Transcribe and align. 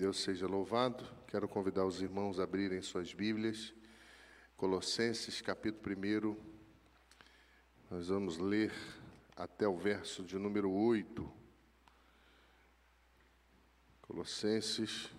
Deus 0.00 0.18
seja 0.20 0.46
louvado. 0.46 1.04
Quero 1.26 1.46
convidar 1.46 1.84
os 1.84 2.00
irmãos 2.00 2.40
a 2.40 2.44
abrirem 2.44 2.80
suas 2.80 3.12
Bíblias. 3.12 3.74
Colossenses, 4.56 5.42
capítulo 5.42 5.94
1. 5.94 6.36
Nós 7.90 8.08
vamos 8.08 8.38
ler 8.38 8.72
até 9.36 9.68
o 9.68 9.76
verso 9.76 10.24
de 10.24 10.38
número 10.38 10.70
8. 10.70 11.30
Colossenses, 14.00 15.10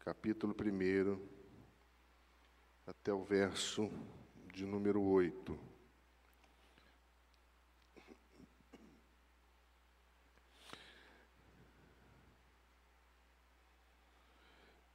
capítulo 0.00 0.54
1, 0.54 1.18
até 2.86 3.10
o 3.10 3.24
verso 3.24 3.90
de 4.52 4.66
número 4.66 5.00
8. 5.00 5.71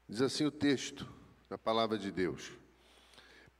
Diz 0.09 0.21
assim 0.21 0.45
o 0.45 0.51
texto 0.51 1.05
da 1.49 1.57
palavra 1.57 1.97
de 1.97 2.09
Deus. 2.11 2.53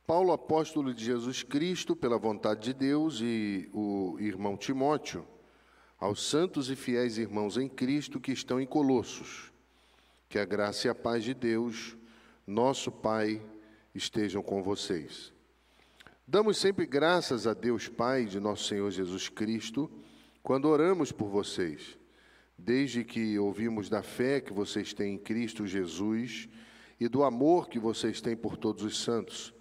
Paulo, 0.05 0.31
apóstolo 0.31 0.93
de 0.93 1.03
Jesus 1.03 1.43
Cristo, 1.43 1.93
pela 1.93 2.17
vontade 2.17 2.61
de 2.61 2.73
Deus, 2.73 3.19
e 3.21 3.69
o 3.73 4.15
irmão 4.17 4.55
Timóteo, 4.55 5.27
aos 5.99 6.25
santos 6.25 6.69
e 6.69 6.75
fiéis 6.77 7.17
irmãos 7.17 7.57
em 7.57 7.67
Cristo 7.67 8.17
que 8.17 8.31
estão 8.31 8.61
em 8.61 8.65
Colossos, 8.65 9.51
que 10.29 10.39
a 10.39 10.45
graça 10.45 10.87
e 10.87 10.89
a 10.89 10.95
paz 10.95 11.25
de 11.25 11.33
Deus, 11.33 11.97
nosso 12.45 12.93
Pai, 12.93 13.41
estejam 13.93 14.41
com 14.41 14.63
vocês. 14.63 15.33
Damos 16.25 16.57
sempre 16.57 16.85
graças 16.85 17.45
a 17.45 17.53
Deus 17.53 17.89
Pai 17.89 18.23
de 18.23 18.39
nosso 18.39 18.63
Senhor 18.63 18.89
Jesus 18.89 19.27
Cristo, 19.27 19.91
quando 20.41 20.69
oramos 20.69 21.11
por 21.11 21.27
vocês 21.27 21.97
desde 22.57 23.03
que 23.03 23.37
ouvimos 23.37 23.89
da 23.89 24.01
fé 24.01 24.41
que 24.41 24.51
vocês 24.51 24.93
têm 24.93 25.13
em 25.13 25.17
Cristo 25.17 25.67
Jesus 25.67 26.49
e 26.99 27.07
do 27.07 27.23
amor 27.23 27.69
que 27.69 27.77
vocês 27.77 28.19
têm 28.19 28.35
por 28.35 28.57
todos 28.57 28.83
os 28.83 28.99
santos, 29.03 29.53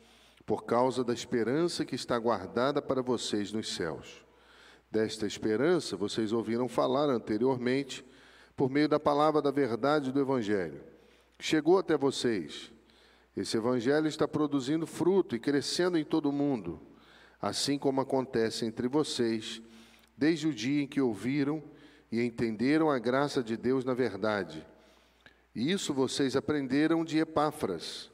por 0.46 0.64
causa 0.64 1.04
da 1.04 1.12
esperança 1.12 1.84
que 1.84 1.94
está 1.94 2.18
guardada 2.18 2.80
para 2.80 3.02
vocês 3.02 3.52
nos 3.52 3.74
céus. 3.74 4.24
Desta 4.90 5.26
esperança 5.26 5.96
vocês 5.96 6.32
ouviram 6.32 6.68
falar 6.68 7.10
anteriormente 7.10 8.04
por 8.56 8.70
meio 8.70 8.88
da 8.88 8.98
palavra 8.98 9.42
da 9.42 9.50
verdade 9.50 10.10
do 10.10 10.20
Evangelho. 10.20 10.80
Chegou 11.38 11.78
até 11.78 11.98
vocês. 11.98 12.72
Esse 13.36 13.58
Evangelho 13.58 14.06
está 14.06 14.26
produzindo 14.26 14.86
fruto 14.86 15.36
e 15.36 15.38
crescendo 15.38 15.98
em 15.98 16.04
todo 16.04 16.30
o 16.30 16.32
mundo, 16.32 16.80
assim 17.42 17.78
como 17.78 18.00
acontece 18.00 18.64
entre 18.64 18.88
vocês, 18.88 19.60
desde 20.16 20.48
o 20.48 20.54
dia 20.54 20.82
em 20.82 20.86
que 20.86 21.02
ouviram 21.02 21.62
e 22.16 22.24
entenderam 22.24 22.90
a 22.90 22.98
graça 22.98 23.42
de 23.42 23.58
Deus 23.58 23.84
na 23.84 23.92
verdade. 23.92 24.66
E 25.54 25.70
isso 25.70 25.92
vocês 25.92 26.34
aprenderam 26.34 27.04
de 27.04 27.18
Epáfras, 27.18 28.10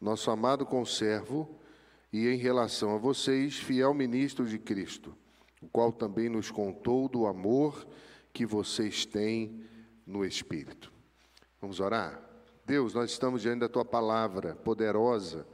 nosso 0.00 0.30
amado 0.30 0.64
conservo, 0.64 1.58
e 2.12 2.28
em 2.28 2.36
relação 2.36 2.94
a 2.94 2.98
vocês, 2.98 3.56
fiel 3.56 3.92
ministro 3.92 4.46
de 4.46 4.56
Cristo, 4.56 5.16
o 5.60 5.68
qual 5.68 5.90
também 5.90 6.28
nos 6.28 6.48
contou 6.48 7.08
do 7.08 7.26
amor 7.26 7.88
que 8.32 8.46
vocês 8.46 9.04
têm 9.04 9.64
no 10.06 10.24
Espírito. 10.24 10.92
Vamos 11.60 11.80
orar? 11.80 12.22
Deus, 12.64 12.94
nós 12.94 13.10
estamos 13.10 13.42
diante 13.42 13.60
da 13.60 13.68
tua 13.68 13.84
palavra 13.84 14.54
poderosa 14.54 15.44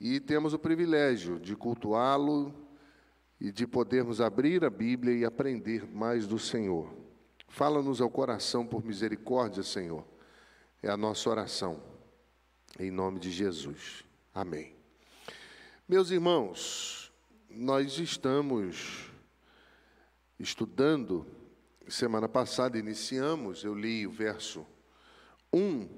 e 0.00 0.18
temos 0.18 0.52
o 0.54 0.58
privilégio 0.58 1.38
de 1.38 1.54
cultuá-lo 1.54 2.52
e 3.40 3.52
de 3.52 3.66
podermos 3.66 4.20
abrir 4.20 4.64
a 4.64 4.70
Bíblia 4.70 5.14
e 5.14 5.24
aprender 5.24 5.86
mais 5.86 6.26
do 6.26 6.38
Senhor. 6.38 6.94
Fala-nos 7.48 8.00
ao 8.00 8.10
coração 8.10 8.66
por 8.66 8.84
misericórdia, 8.84 9.62
Senhor. 9.62 10.04
É 10.82 10.90
a 10.90 10.96
nossa 10.96 11.28
oração. 11.28 11.82
Em 12.78 12.90
nome 12.90 13.18
de 13.18 13.30
Jesus. 13.30 14.04
Amém. 14.34 14.74
Meus 15.88 16.10
irmãos, 16.10 17.12
nós 17.48 17.98
estamos 17.98 19.10
estudando, 20.38 21.26
semana 21.88 22.28
passada 22.28 22.78
iniciamos, 22.78 23.64
eu 23.64 23.74
li 23.74 24.06
o 24.06 24.10
verso 24.10 24.66
1 25.52 25.88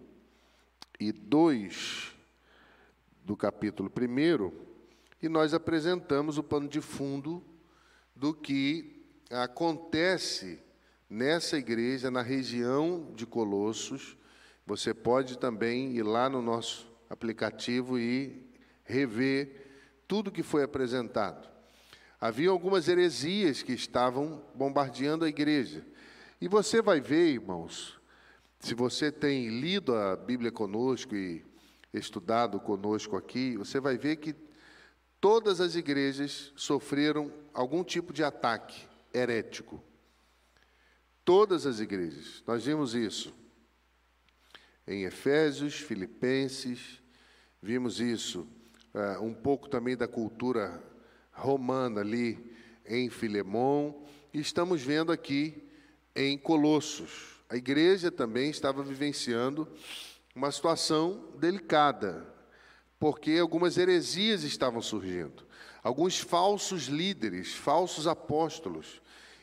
e 1.01 1.11
2 1.11 2.15
do 3.25 3.37
capítulo 3.37 3.91
1 3.91 4.68
e 5.23 5.29
nós 5.29 5.53
apresentamos 5.53 6.39
o 6.39 6.43
pano 6.43 6.69
de 6.69 6.81
fundo 6.81 7.43
do 8.15 8.33
que 8.33 9.05
acontece 9.31 10.61
nessa 11.09 11.57
igreja, 11.57 12.11
na 12.11 12.23
região 12.23 13.13
de 13.15 13.27
Colossos. 13.27 14.17
Você 14.67 14.95
pode 14.95 15.39
também 15.39 15.93
ir 15.97 16.03
lá 16.03 16.29
no 16.29 16.41
nosso 16.41 16.91
aplicativo 17.11 17.99
e 17.99 18.47
rever 18.85 19.67
tudo 20.07 20.31
que 20.31 20.43
foi 20.43 20.63
apresentado. 20.63 21.49
Havia 22.21 22.51
algumas 22.51 22.89
heresias 22.89 23.63
que 23.63 23.73
estavam 23.73 24.43
bombardeando 24.55 25.25
a 25.25 25.29
igreja. 25.29 25.87
E 26.41 26.49
você 26.49 26.83
vai 26.83 27.01
ver, 27.01 27.35
irmãos, 27.35 27.99
se 28.61 28.75
você 28.75 29.13
tem 29.13 29.49
lido 29.61 29.95
a 29.95 30.17
Bíblia 30.17 30.51
conosco 30.51 31.15
e 31.15 31.45
estudado 31.93 32.59
conosco 32.59 33.17
aqui, 33.17 33.57
você 33.57 33.81
vai 33.81 33.97
ver 33.97 34.17
que 34.17 34.35
Todas 35.21 35.61
as 35.61 35.75
igrejas 35.75 36.53
sofreram 36.55 37.33
algum 37.53 37.83
tipo 37.83 38.13
de 38.13 38.23
ataque 38.23 38.87
herético. 39.13 39.83
Todas 41.25 41.67
as 41.67 41.81
igrejas. 41.81 42.43
Nós 42.47 42.65
vimos 42.65 42.95
isso 42.95 43.35
em 44.87 45.05
Efésios, 45.05 45.75
Filipenses, 45.75 47.03
vimos 47.61 48.01
isso 48.01 48.47
uh, 48.95 49.23
um 49.23 49.35
pouco 49.35 49.69
também 49.69 49.97
da 49.97 50.09
cultura 50.09 50.83
romana 51.31 52.01
ali 52.01 52.57
em 52.87 53.11
Filemão, 53.11 54.03
e 54.33 54.41
estamos 54.41 54.83
vendo 54.83 55.13
aqui 55.13 55.63
em 56.17 56.39
Colossos. 56.39 57.39
A 57.51 57.57
igreja 57.57 58.11
também 58.11 58.51
estava 58.51 58.83
vivenciando 58.83 59.69
uma 60.35 60.51
situação 60.51 61.33
delicada, 61.39 62.27
porque 62.99 63.39
algumas 63.39 63.77
heresias 63.77 64.43
estavam 64.43 64.83
surgindo. 64.83 65.47
Alguns 65.83 66.19
falsos 66.19 66.85
líderes, 66.85 67.55
falsos 67.55 68.07
apóstolos, 68.07 69.01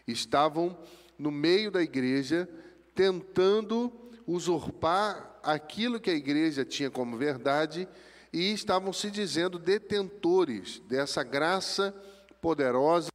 estavam 0.08 0.78
no 1.18 1.32
meio 1.32 1.72
da 1.72 1.82
igreja 1.82 2.50
tentando 2.94 3.92
usurpar 4.28 5.40
aquilo 5.44 6.00
que 6.00 6.10
a 6.10 6.16
igreja 6.16 6.66
tinha 6.66 6.90
como 6.90 7.18
verdade 7.18 7.88
e 8.34 8.52
estavam 8.52 8.92
se 8.92 9.10
dizendo 9.10 9.58
detentores 9.58 10.80
dessa 10.88 11.24
graça 11.24 11.96
poderosa 12.42 13.10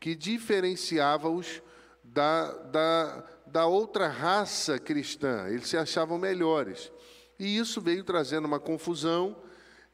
que 0.00 0.14
diferenciava-os 0.14 1.62
da, 2.02 2.52
da, 2.52 3.24
da 3.46 3.66
outra 3.66 4.08
raça 4.08 4.78
cristã. 4.78 5.46
Eles 5.48 5.68
se 5.68 5.76
achavam 5.76 6.18
melhores. 6.18 6.90
E 7.38 7.56
isso 7.56 7.80
veio 7.80 8.02
trazendo 8.02 8.46
uma 8.46 8.58
confusão 8.58 9.36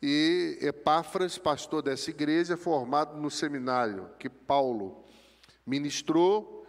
e 0.03 0.59
Epáfras, 0.61 1.39
pastor 1.39 1.81
dessa 1.81 2.11
igreja, 2.11 2.57
formado 2.57 3.17
no 3.21 3.31
seminário 3.31 4.11
que 4.19 4.29
Paulo 4.29 5.05
ministrou, 5.65 6.67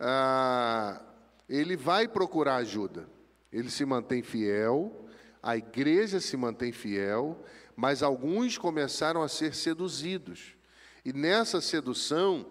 ah, 0.00 1.00
ele 1.48 1.76
vai 1.76 2.08
procurar 2.08 2.56
ajuda. 2.56 3.08
Ele 3.52 3.70
se 3.70 3.84
mantém 3.84 4.22
fiel, 4.22 5.06
a 5.40 5.56
igreja 5.56 6.18
se 6.18 6.36
mantém 6.36 6.72
fiel, 6.72 7.44
mas 7.76 8.02
alguns 8.02 8.58
começaram 8.58 9.22
a 9.22 9.28
ser 9.28 9.54
seduzidos. 9.54 10.56
E 11.04 11.12
nessa 11.12 11.60
sedução, 11.60 12.46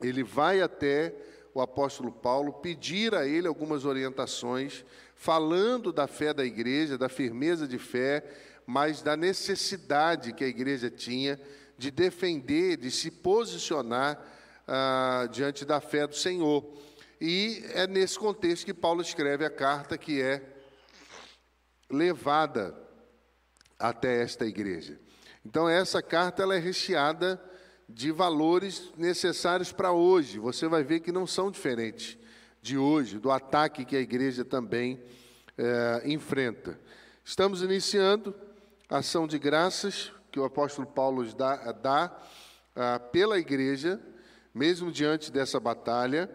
ele 0.00 0.22
vai 0.22 0.62
até 0.62 1.14
o 1.52 1.60
apóstolo 1.60 2.12
Paulo 2.12 2.52
pedir 2.54 3.14
a 3.14 3.26
ele 3.26 3.48
algumas 3.48 3.84
orientações, 3.84 4.84
falando 5.14 5.92
da 5.92 6.06
fé 6.06 6.32
da 6.32 6.44
igreja, 6.44 6.96
da 6.96 7.08
firmeza 7.08 7.66
de 7.66 7.78
fé, 7.78 8.24
mas 8.66 9.00
da 9.00 9.16
necessidade 9.16 10.32
que 10.32 10.42
a 10.42 10.48
igreja 10.48 10.90
tinha 10.90 11.40
de 11.78 11.90
defender, 11.90 12.76
de 12.76 12.90
se 12.90 13.10
posicionar 13.10 14.20
ah, 14.66 15.28
diante 15.30 15.64
da 15.64 15.80
fé 15.80 16.06
do 16.06 16.16
Senhor. 16.16 16.66
E 17.20 17.64
é 17.72 17.86
nesse 17.86 18.18
contexto 18.18 18.64
que 18.64 18.74
Paulo 18.74 19.00
escreve 19.00 19.44
a 19.44 19.50
carta 19.50 19.96
que 19.96 20.20
é 20.20 20.42
levada 21.88 22.74
até 23.78 24.22
esta 24.22 24.44
igreja. 24.44 24.98
Então 25.44 25.68
essa 25.68 26.02
carta 26.02 26.42
ela 26.42 26.56
é 26.56 26.58
recheada 26.58 27.40
de 27.88 28.10
valores 28.10 28.92
necessários 28.96 29.70
para 29.72 29.92
hoje. 29.92 30.40
Você 30.40 30.66
vai 30.66 30.82
ver 30.82 31.00
que 31.00 31.12
não 31.12 31.26
são 31.26 31.50
diferentes 31.50 32.18
de 32.60 32.76
hoje, 32.76 33.18
do 33.18 33.30
ataque 33.30 33.84
que 33.84 33.94
a 33.94 34.00
igreja 34.00 34.44
também 34.44 35.00
é, 35.56 36.02
enfrenta. 36.04 36.78
Estamos 37.24 37.62
iniciando 37.62 38.34
ação 38.88 39.26
de 39.26 39.38
graças 39.38 40.12
que 40.30 40.38
o 40.38 40.44
apóstolo 40.44 40.86
Paulo 40.86 41.24
dá, 41.34 41.72
dá 41.72 42.22
ah, 42.74 42.98
pela 42.98 43.38
igreja, 43.38 44.00
mesmo 44.54 44.92
diante 44.92 45.32
dessa 45.32 45.58
batalha, 45.58 46.30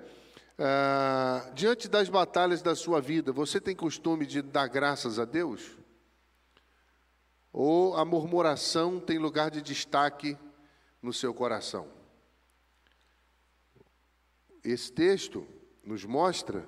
ah, 0.58 1.50
diante 1.54 1.88
das 1.88 2.10
batalhas 2.10 2.62
da 2.62 2.76
sua 2.76 3.00
vida, 3.00 3.32
você 3.32 3.60
tem 3.60 3.76
costume 3.76 4.26
de 4.26 4.42
dar 4.42 4.68
graças 4.68 5.20
a 5.20 5.26
Deus? 5.26 5.72
Ou 7.54 7.96
a 7.98 8.06
murmuração 8.06 9.00
tem 9.00 9.18
lugar 9.18 9.52
de 9.52 9.62
destaque 9.62 10.38
no 11.02 11.14
seu 11.14 11.34
coração? 11.34 11.88
Esse 14.64 14.92
texto 14.92 15.48
nos 15.84 16.06
mostra 16.06 16.68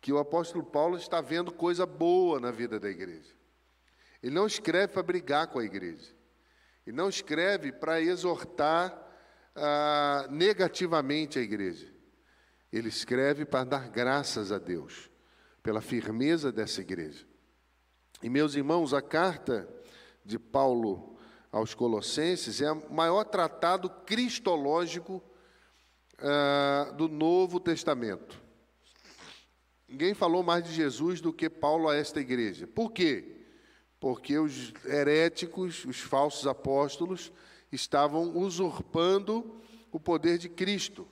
que 0.00 0.12
o 0.12 0.18
apóstolo 0.18 0.64
Paulo 0.64 0.96
está 0.96 1.20
vendo 1.20 1.52
coisa 1.52 1.86
boa 1.86 2.38
na 2.38 2.50
vida 2.50 2.78
da 2.78 2.90
igreja. 2.90 3.32
Ele 4.24 4.34
não 4.34 4.46
escreve 4.46 4.94
para 4.94 5.02
brigar 5.02 5.48
com 5.48 5.58
a 5.58 5.64
igreja. 5.66 6.10
Ele 6.86 6.96
não 6.96 7.10
escreve 7.10 7.70
para 7.70 8.00
exortar 8.00 8.98
ah, 9.54 10.26
negativamente 10.30 11.38
a 11.38 11.42
igreja. 11.42 11.92
Ele 12.72 12.88
escreve 12.88 13.44
para 13.44 13.64
dar 13.64 13.90
graças 13.90 14.50
a 14.50 14.58
Deus 14.58 15.10
pela 15.62 15.82
firmeza 15.82 16.50
dessa 16.50 16.80
igreja. 16.80 17.26
E, 18.22 18.30
meus 18.30 18.54
irmãos, 18.54 18.94
a 18.94 19.02
carta 19.02 19.68
de 20.24 20.38
Paulo 20.38 21.18
aos 21.52 21.74
Colossenses 21.74 22.62
é 22.62 22.72
o 22.72 22.90
maior 22.90 23.24
tratado 23.24 23.90
cristológico 23.90 25.22
uh, 26.14 26.94
do 26.94 27.08
Novo 27.08 27.60
Testamento. 27.60 28.40
Ninguém 29.86 30.14
falou 30.14 30.42
mais 30.42 30.64
de 30.64 30.72
Jesus 30.72 31.20
do 31.20 31.30
que 31.30 31.50
Paulo 31.50 31.90
a 31.90 31.94
esta 31.94 32.20
igreja. 32.20 32.66
Por 32.66 32.90
quê? 32.90 33.33
Porque 34.04 34.38
os 34.38 34.74
heréticos, 34.84 35.86
os 35.86 35.98
falsos 35.98 36.46
apóstolos, 36.46 37.32
estavam 37.72 38.36
usurpando 38.36 39.58
o 39.90 39.98
poder 39.98 40.36
de 40.36 40.46
Cristo. 40.46 41.08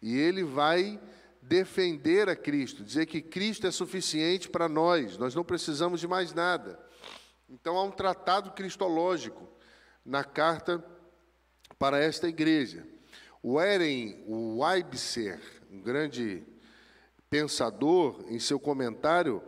E 0.00 0.16
ele 0.16 0.42
vai 0.42 0.98
defender 1.42 2.30
a 2.30 2.34
Cristo, 2.34 2.82
dizer 2.82 3.04
que 3.04 3.20
Cristo 3.20 3.66
é 3.66 3.70
suficiente 3.70 4.48
para 4.48 4.70
nós, 4.70 5.18
nós 5.18 5.34
não 5.34 5.44
precisamos 5.44 6.00
de 6.00 6.08
mais 6.08 6.32
nada. 6.32 6.80
Então 7.46 7.76
há 7.76 7.82
um 7.82 7.90
tratado 7.90 8.52
cristológico 8.52 9.46
na 10.02 10.24
carta 10.24 10.82
para 11.78 11.98
esta 11.98 12.26
igreja. 12.26 12.88
O 13.42 13.60
Eren 13.60 14.24
Weibser, 14.26 15.42
um 15.70 15.82
grande 15.82 16.42
pensador, 17.28 18.24
em 18.30 18.38
seu 18.38 18.58
comentário, 18.58 19.42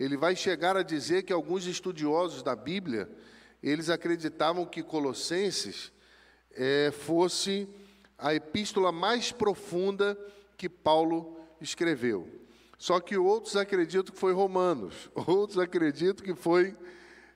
ele 0.00 0.16
vai 0.16 0.34
chegar 0.34 0.78
a 0.78 0.82
dizer 0.82 1.24
que 1.24 1.32
alguns 1.32 1.66
estudiosos 1.66 2.42
da 2.42 2.56
Bíblia, 2.56 3.06
eles 3.62 3.90
acreditavam 3.90 4.64
que 4.64 4.82
Colossenses 4.82 5.92
é, 6.52 6.90
fosse 6.90 7.68
a 8.16 8.34
epístola 8.34 8.90
mais 8.90 9.30
profunda 9.30 10.18
que 10.56 10.70
Paulo 10.70 11.38
escreveu. 11.60 12.26
Só 12.78 12.98
que 12.98 13.18
outros 13.18 13.56
acreditam 13.56 14.14
que 14.14 14.18
foi 14.18 14.32
Romanos, 14.32 15.10
outros 15.26 15.58
acreditam 15.58 16.24
que 16.24 16.34
foi 16.34 16.74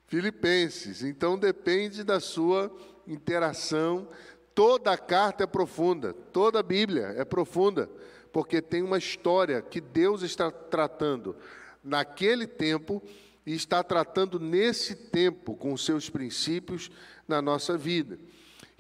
Filipenses. 0.07 1.03
Então 1.03 1.39
depende 1.39 2.03
da 2.03 2.19
sua 2.19 2.75
interação. 3.07 4.09
Toda 4.55 4.91
a 4.91 4.97
carta 4.97 5.45
é 5.45 5.47
profunda, 5.47 6.15
toda 6.15 6.61
a 6.61 6.63
Bíblia 6.63 7.13
é 7.19 7.27
profunda, 7.27 7.91
porque 8.33 8.63
tem 8.63 8.83
uma 8.83 8.97
história 8.97 9.61
que 9.61 9.83
Deus 9.83 10.23
está 10.23 10.51
tratando 10.51 11.37
naquele 11.85 12.47
tempo 12.47 13.03
e 13.47 13.55
está 13.55 13.83
tratando 13.83 14.41
nesse 14.41 14.95
tempo 14.95 15.55
com 15.55 15.77
seus 15.77 16.09
princípios 16.09 16.91
na 17.29 17.43
nossa 17.43 17.77
vida. 17.77 18.19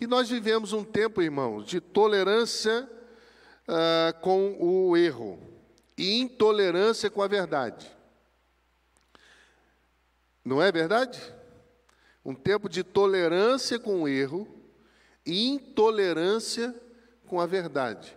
E 0.01 0.07
nós 0.07 0.29
vivemos 0.29 0.73
um 0.73 0.83
tempo, 0.83 1.23
irmãos, 1.23 1.67
de 1.67 1.81
tolerância 1.81 2.89
uh, 3.69 4.21
com 4.21 4.57
o 4.59 4.97
erro 4.97 5.39
e 5.97 6.21
intolerância 6.21 7.11
com 7.11 7.23
a 7.23 7.29
verdade. 7.29 7.91
Não 10.45 10.61
é 10.61 10.73
verdade? 10.73 11.21
Um 12.25 12.35
tempo 12.35 12.69
de 12.69 12.83
tolerância 12.83 13.79
com 13.79 14.03
o 14.03 14.09
erro 14.09 14.49
e 15.25 15.47
intolerância 15.47 16.75
com 17.27 17.41
a 17.41 17.47
verdade. 17.47 18.17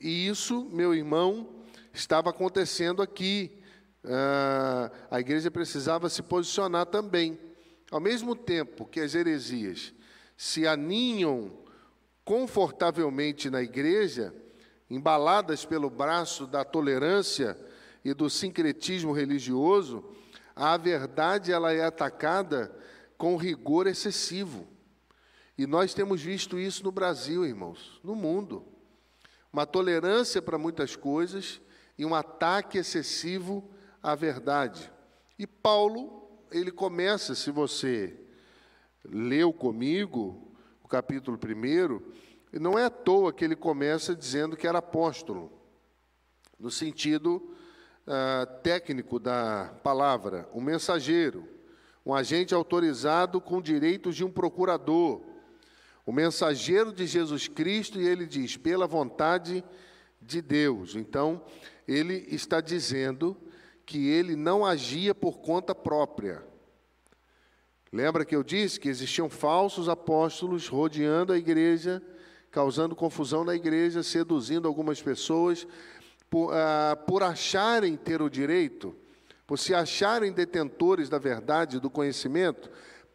E 0.00 0.26
isso, 0.26 0.64
meu 0.72 0.94
irmão, 0.94 1.64
estava 1.92 2.30
acontecendo 2.30 3.02
aqui. 3.02 3.59
Uh, 4.02 4.90
a 5.10 5.20
igreja 5.20 5.50
precisava 5.50 6.08
se 6.08 6.22
posicionar 6.22 6.86
também. 6.86 7.38
Ao 7.90 8.00
mesmo 8.00 8.34
tempo 8.34 8.86
que 8.86 9.00
as 9.00 9.14
heresias 9.14 9.92
se 10.36 10.66
aninham 10.66 11.52
confortavelmente 12.24 13.50
na 13.50 13.62
igreja, 13.62 14.34
embaladas 14.88 15.64
pelo 15.64 15.90
braço 15.90 16.46
da 16.46 16.64
tolerância 16.64 17.58
e 18.04 18.14
do 18.14 18.30
sincretismo 18.30 19.12
religioso, 19.12 20.04
a 20.54 20.76
verdade 20.76 21.52
ela 21.52 21.72
é 21.72 21.84
atacada 21.84 22.74
com 23.18 23.36
rigor 23.36 23.86
excessivo. 23.86 24.66
E 25.58 25.66
nós 25.66 25.92
temos 25.92 26.22
visto 26.22 26.58
isso 26.58 26.82
no 26.84 26.90
Brasil, 26.90 27.44
irmãos, 27.44 28.00
no 28.02 28.14
mundo. 28.14 28.64
Uma 29.52 29.66
tolerância 29.66 30.40
para 30.40 30.56
muitas 30.56 30.96
coisas 30.96 31.60
e 31.98 32.04
um 32.06 32.14
ataque 32.14 32.78
excessivo 32.78 33.68
à 34.02 34.14
verdade. 34.14 34.90
E 35.38 35.46
Paulo, 35.46 36.28
ele 36.50 36.70
começa, 36.70 37.34
se 37.34 37.50
você 37.50 38.16
leu 39.04 39.52
comigo 39.52 40.54
o 40.82 40.88
capítulo 40.88 41.38
1, 41.38 42.00
e 42.52 42.58
não 42.58 42.78
é 42.78 42.84
à 42.84 42.90
toa 42.90 43.32
que 43.32 43.44
ele 43.44 43.56
começa 43.56 44.14
dizendo 44.14 44.56
que 44.56 44.66
era 44.66 44.78
apóstolo, 44.78 45.52
no 46.58 46.70
sentido 46.70 47.36
uh, 48.06 48.60
técnico 48.62 49.18
da 49.18 49.72
palavra, 49.82 50.48
um 50.52 50.60
mensageiro, 50.60 51.48
um 52.04 52.14
agente 52.14 52.54
autorizado 52.54 53.40
com 53.40 53.62
direitos 53.62 54.16
de 54.16 54.24
um 54.24 54.30
procurador, 54.30 55.22
o 56.04 56.12
mensageiro 56.12 56.92
de 56.92 57.06
Jesus 57.06 57.46
Cristo, 57.46 58.00
e 58.00 58.06
ele 58.06 58.26
diz, 58.26 58.56
pela 58.56 58.86
vontade 58.86 59.64
de 60.20 60.42
Deus. 60.42 60.96
Então, 60.96 61.42
ele 61.86 62.26
está 62.28 62.60
dizendo 62.60 63.36
que 63.90 64.08
ele 64.08 64.36
não 64.36 64.64
agia 64.64 65.12
por 65.12 65.38
conta 65.40 65.74
própria, 65.74 66.42
Lembra 67.92 68.24
que 68.24 68.36
eu 68.36 68.44
disse 68.44 68.78
que 68.78 68.88
existiam 68.88 69.28
falsos 69.28 69.88
apóstolos 69.88 70.68
rodeando 70.68 71.32
a 71.32 71.38
igreja, 71.38 72.00
causando 72.48 72.94
confusão 72.94 73.42
na 73.42 73.54
igreja, 73.54 74.02
seduzindo 74.02 74.68
algumas 74.68 75.02
pessoas, 75.02 75.66
por, 76.28 76.54
ah, 76.54 76.96
por 77.06 77.24
acharem 77.24 77.96
ter 77.96 78.22
o 78.22 78.30
direito, 78.30 78.94
por 79.44 79.58
se 79.58 79.74
acharem 79.74 80.30
detentores 80.30 81.08
da 81.08 81.18
verdade, 81.18 81.80
do 81.80 81.90
conhecimento. 81.90 82.70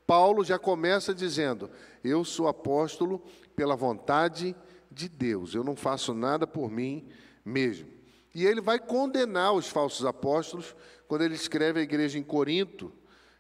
Paulo 0.06 0.44
já 0.44 0.60
começa 0.60 1.16
dizendo: 1.16 1.72
Eu 2.04 2.26
sou 2.26 2.50
apóstolo 2.50 3.24
pela 3.56 3.78
vontade 3.78 4.54
de 4.92 5.08
Deus, 5.08 5.56
eu 5.56 5.64
não 5.64 5.78
faço 5.78 6.14
nada 6.14 6.46
por 6.46 6.70
mim 6.70 7.08
mesmo. 7.46 7.95
E 8.36 8.46
ele 8.46 8.62
vai 8.62 8.78
condenar 8.78 9.54
os 9.54 9.68
falsos 9.68 10.06
apóstolos 10.06 10.76
quando 11.08 11.24
ele 11.24 11.34
escreve 11.34 11.80
à 11.80 11.84
igreja 11.84 12.20
em 12.20 12.24
Corinto 12.24 12.94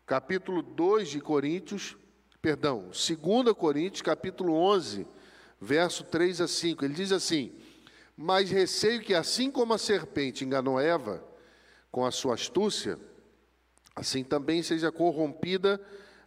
capítulo 0.05 0.61
2 0.61 1.09
de 1.09 1.19
Coríntios, 1.19 1.97
perdão, 2.41 2.89
2 2.89 3.53
Coríntios, 3.57 4.01
capítulo 4.01 4.53
11, 4.53 5.07
verso 5.59 6.03
3 6.03 6.41
a 6.41 6.47
5. 6.47 6.85
Ele 6.85 6.93
diz 6.93 7.11
assim: 7.11 7.53
Mas 8.15 8.51
receio 8.51 9.01
que, 9.01 9.13
assim 9.13 9.49
como 9.49 9.73
a 9.73 9.77
serpente 9.77 10.45
enganou 10.45 10.79
Eva 10.79 11.23
com 11.91 12.05
a 12.05 12.11
sua 12.11 12.35
astúcia, 12.35 12.99
assim 13.95 14.23
também 14.23 14.61
seja 14.61 14.91
corrompida 14.91 15.81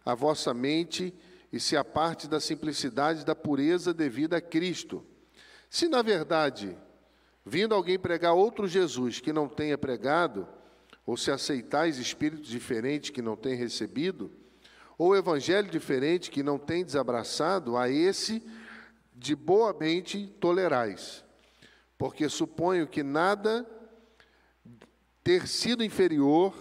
a 0.05 0.13
vossa 0.13 0.53
mente 0.53 1.13
e 1.51 1.59
se 1.59 1.77
aparte 1.77 2.27
da 2.27 2.39
simplicidade 2.39 3.25
da 3.25 3.35
pureza 3.35 3.93
devida 3.93 4.37
a 4.37 4.41
Cristo. 4.41 5.05
Se, 5.69 5.87
na 5.87 6.01
verdade, 6.01 6.75
vindo 7.49 7.73
alguém 7.73 7.97
pregar 7.97 8.33
outro 8.33 8.67
Jesus 8.67 9.19
que 9.19 9.33
não 9.33 9.47
tenha 9.49 9.77
pregado, 9.77 10.47
ou 11.05 11.17
se 11.17 11.31
aceitais 11.31 11.97
espíritos 11.97 12.47
diferentes 12.47 13.09
que 13.09 13.21
não 13.21 13.35
têm 13.35 13.55
recebido, 13.55 14.31
ou 14.97 15.15
evangelho 15.15 15.69
diferente 15.69 16.29
que 16.29 16.43
não 16.43 16.59
tem 16.59 16.85
desabraçado, 16.85 17.75
a 17.75 17.89
esse 17.89 18.43
de 19.15 19.35
boa 19.35 19.73
mente 19.73 20.27
tolerais. 20.39 21.25
Porque 21.97 22.29
suponho 22.29 22.87
que 22.87 23.01
nada 23.01 23.67
ter 25.23 25.47
sido 25.47 25.83
inferior 25.83 26.53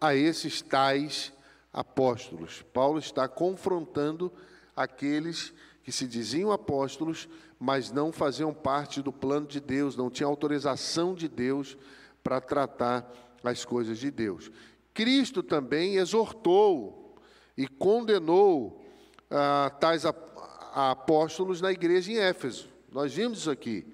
a 0.00 0.14
esses 0.14 0.60
tais 0.60 1.32
apóstolos. 1.72 2.62
Paulo 2.72 2.98
está 2.98 3.26
confrontando 3.26 4.30
aqueles 4.76 5.50
que 5.50 5.54
se 5.92 6.06
diziam 6.06 6.50
apóstolos, 6.50 7.28
mas 7.58 7.90
não 7.90 8.12
faziam 8.12 8.52
parte 8.52 9.02
do 9.02 9.12
plano 9.12 9.46
de 9.46 9.60
Deus, 9.60 9.96
não 9.96 10.10
tinham 10.10 10.30
autorização 10.30 11.14
de 11.14 11.28
Deus 11.28 11.76
para 12.22 12.40
tratar 12.40 13.10
as 13.42 13.64
coisas 13.64 13.98
de 13.98 14.10
Deus. 14.10 14.50
Cristo 14.94 15.42
também 15.42 15.96
exortou 15.96 17.16
e 17.56 17.68
condenou 17.68 18.84
ah, 19.30 19.70
tais 19.80 20.04
apóstolos 20.06 21.60
na 21.60 21.70
igreja 21.70 22.12
em 22.12 22.18
Éfeso. 22.18 22.68
Nós 22.90 23.12
vimos 23.12 23.38
isso 23.38 23.50
aqui. 23.50 23.86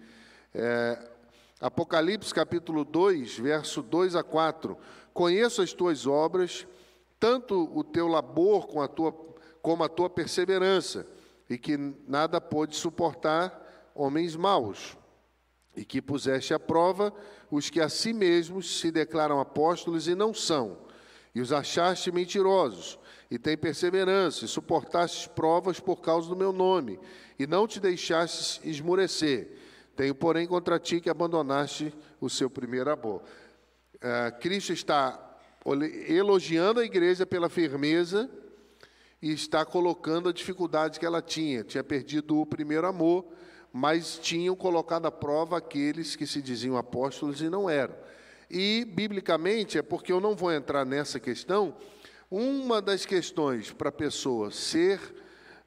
É, 0.55 1.11
Apocalipse 1.61 2.33
capítulo 2.33 2.85
2, 2.85 3.39
verso 3.39 3.83
2 3.83 4.17
a 4.17 4.23
4. 4.23 4.77
Conheço 5.13 5.61
as 5.61 5.73
tuas 5.73 6.07
obras, 6.07 6.67
tanto 7.19 7.71
o 7.77 7.85
teu 7.85 8.09
labor 8.09 8.67
com 8.67 8.81
a 8.81 8.89
tua, 8.89 9.13
como 9.61 9.85
a 9.85 9.89
tua 9.89 10.09
perseverança, 10.09 11.07
e 11.51 11.59
que 11.59 11.77
nada 12.07 12.41
pôde 12.41 12.77
suportar 12.77 13.91
homens 13.93 14.37
maus, 14.37 14.97
e 15.77 15.85
que 15.85 16.01
puseste 16.01 16.55
à 16.55 16.61
prova 16.61 17.13
os 17.51 17.69
que 17.69 17.81
a 17.81 17.89
si 17.89 18.13
mesmos 18.13 18.79
se 18.79 18.93
declaram 18.93 19.41
apóstolos 19.41 20.07
e 20.07 20.15
não 20.15 20.33
são, 20.33 20.79
e 21.35 21.41
os 21.41 21.53
achaste 21.53 22.13
mentirosos, 22.13 23.01
e 23.29 23.37
tem 23.37 23.57
perseverança, 23.59 24.45
e 24.45 24.49
suportastes 24.49 25.27
provas 25.27 25.81
por 25.81 25.97
causa 25.97 26.29
do 26.29 26.37
meu 26.37 26.53
nome, 26.53 27.01
e 27.37 27.49
não 27.49 27.67
te 27.67 27.81
deixastes 27.81 28.61
esmurecer. 28.65 29.59
Tenho, 29.97 30.15
porém, 30.15 30.47
contra 30.47 30.79
ti 30.79 31.01
que 31.01 31.11
abandonaste 31.11 31.93
o 32.21 32.31
seu 32.31 32.49
primeiro 32.49 32.91
amor. 32.91 33.23
Uh, 33.97 34.39
Cristo 34.41 34.73
está 34.73 35.37
elogiando 36.09 36.81
a 36.81 36.85
igreja 36.85 37.27
pela 37.27 37.49
firmeza 37.49 38.31
e 39.23 39.33
está 39.33 39.65
colocando 39.65 40.29
a 40.29 40.33
dificuldade 40.33 40.99
que 40.99 41.07
ela 41.07 41.21
tinha. 41.21 41.63
Tinha 41.63 41.85
perdido 41.85 42.41
o 42.41 42.47
primeiro 42.47 42.87
amor, 42.87 43.27
mas 43.73 44.19
tinham 44.19 44.57
colocado 44.57 45.07
à 45.07 45.11
prova 45.11 45.59
aqueles 45.59 46.17
que 46.17 46.27
se 46.27 46.41
diziam 46.41 46.77
apóstolos 46.77 47.41
e 47.41 47.49
não 47.49 47.69
eram. 47.69 47.95
E, 48.51 48.85
biblicamente, 48.85 49.79
é 49.79 49.83
porque 49.83 50.13
eu 50.13 50.21
não 50.21 50.35
vou 50.35 50.53
entrar 50.53 50.85
nessa 50.85 51.21
questão, 51.21 51.77
uma 52.31 52.81
das 52.81 53.05
questões 53.05 53.73
para 53.73 53.91
a 53.91 53.93
pessoa 53.93 54.51
ser 54.51 55.01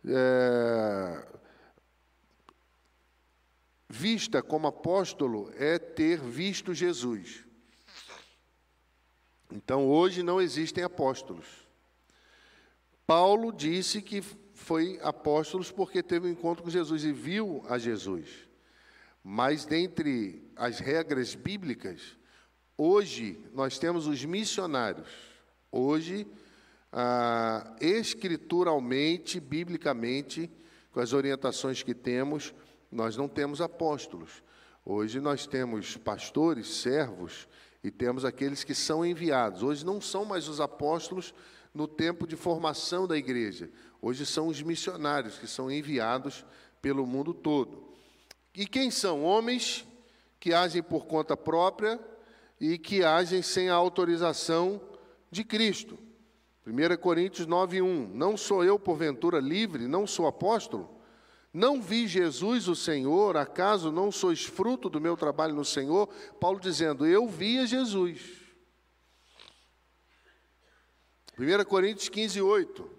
é, 0.06 1.26
vista 3.88 4.42
como 4.42 4.68
apóstolo 4.68 5.52
é 5.56 5.78
ter 5.78 6.20
visto 6.20 6.74
Jesus. 6.74 7.46
Então, 9.52 9.88
hoje 9.88 10.24
não 10.24 10.42
existem 10.42 10.84
apóstolos. 10.84 11.63
Paulo 13.06 13.52
disse 13.52 14.02
que 14.02 14.22
foi 14.54 15.00
apóstolos 15.02 15.72
porque 15.72 16.02
teve 16.02 16.28
um 16.28 16.32
encontro 16.32 16.64
com 16.64 16.70
Jesus 16.70 17.04
e 17.04 17.12
viu 17.12 17.64
a 17.68 17.78
Jesus. 17.78 18.48
Mas 19.24 19.66
dentre 19.66 20.50
as 20.56 20.80
regras 20.80 21.36
bíblicas, 21.36 22.18
hoje 22.78 23.44
nós 23.54 23.78
temos 23.78 24.08
os 24.08 24.24
missionários. 24.24 25.10
Hoje, 25.72 26.28
ah, 26.92 27.76
escrituralmente, 27.82 29.40
biblicamente, 29.40 30.50
com 30.92 31.00
as 31.00 31.12
orientações 31.12 31.82
que 31.82 31.94
temos, 31.94 32.54
nós 32.92 33.18
não 33.18 33.28
temos 33.28 33.60
apóstolos. 33.60 34.44
Hoje 34.86 35.20
nós 35.20 35.48
temos 35.48 35.98
pastores, 35.98 36.68
servos 36.68 37.48
e 37.84 37.90
temos 37.90 38.24
aqueles 38.24 38.64
que 38.64 38.76
são 38.76 39.06
enviados. 39.06 39.64
Hoje 39.64 39.86
não 39.86 40.00
são 40.00 40.24
mais 40.24 40.48
os 40.48 40.62
apóstolos 40.62 41.34
no 41.74 41.88
tempo 41.88 42.28
de 42.28 42.36
formação 42.36 43.08
da 43.08 43.18
igreja. 43.18 43.70
Hoje 44.02 44.26
são 44.26 44.48
os 44.48 44.62
missionários 44.62 45.40
que 45.40 45.48
são 45.48 45.72
enviados 45.72 46.46
pelo 46.82 47.06
mundo 47.06 47.34
todo. 47.34 47.84
E 48.54 48.68
quem 48.68 48.92
são? 48.92 49.24
Homens 49.24 49.86
que 50.40 50.54
agem 50.54 50.84
por 50.84 51.06
conta 51.06 51.36
própria 51.36 52.00
e 52.60 52.78
que 52.78 53.04
agem 53.04 53.42
sem 53.42 53.70
a 53.70 53.76
autorização 53.76 54.82
de 55.32 55.44
Cristo. 55.44 55.98
1 56.66 56.98
Coríntios 56.98 57.48
9:1 57.48 58.10
Não 58.14 58.38
sou 58.38 58.64
eu 58.64 58.78
porventura 58.78 59.40
livre, 59.40 59.88
não 59.88 60.06
sou 60.06 60.28
apóstolo? 60.28 60.90
Não 61.54 61.82
vi 61.82 62.08
Jesus 62.08 62.68
o 62.68 62.76
Senhor, 62.76 63.38
acaso 63.38 63.92
não 63.92 64.12
sois 64.12 64.44
fruto 64.44 64.90
do 64.90 65.00
meu 65.00 65.16
trabalho 65.16 65.54
no 65.54 65.66
Senhor? 65.66 66.08
Paulo 66.40 66.60
dizendo: 66.60 67.06
Eu 67.06 67.28
via 67.28 67.66
Jesus. 67.66 68.43
1 71.38 71.66
Coríntios 71.66 72.10
15, 72.10 72.42
8. 72.42 72.90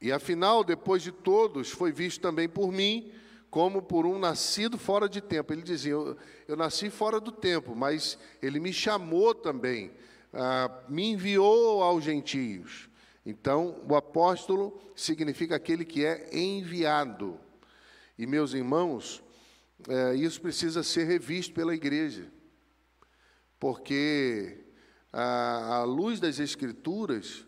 E 0.00 0.12
afinal, 0.12 0.62
depois 0.62 1.02
de 1.02 1.12
todos, 1.12 1.70
foi 1.70 1.92
visto 1.92 2.20
também 2.20 2.48
por 2.48 2.72
mim, 2.72 3.12
como 3.50 3.82
por 3.82 4.06
um 4.06 4.18
nascido 4.18 4.78
fora 4.78 5.08
de 5.08 5.20
tempo. 5.20 5.52
Ele 5.52 5.62
dizia: 5.62 5.92
Eu, 5.92 6.16
eu 6.46 6.56
nasci 6.56 6.88
fora 6.88 7.20
do 7.20 7.32
tempo, 7.32 7.74
mas 7.74 8.18
ele 8.40 8.60
me 8.60 8.72
chamou 8.72 9.34
também, 9.34 9.90
ah, 10.32 10.82
me 10.88 11.10
enviou 11.10 11.82
aos 11.82 12.04
gentios. 12.04 12.88
Então, 13.26 13.82
o 13.86 13.94
apóstolo 13.94 14.80
significa 14.96 15.56
aquele 15.56 15.84
que 15.84 16.04
é 16.04 16.30
enviado. 16.32 17.38
E, 18.18 18.26
meus 18.26 18.54
irmãos, 18.54 19.22
é, 19.86 20.14
isso 20.14 20.40
precisa 20.40 20.82
ser 20.82 21.04
revisto 21.04 21.54
pela 21.54 21.74
igreja, 21.74 22.26
porque, 23.60 24.64
à 25.12 25.84
luz 25.86 26.18
das 26.18 26.40
Escrituras, 26.40 27.46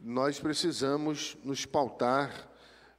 nós 0.00 0.38
precisamos 0.38 1.36
nos 1.42 1.66
pautar 1.66 2.50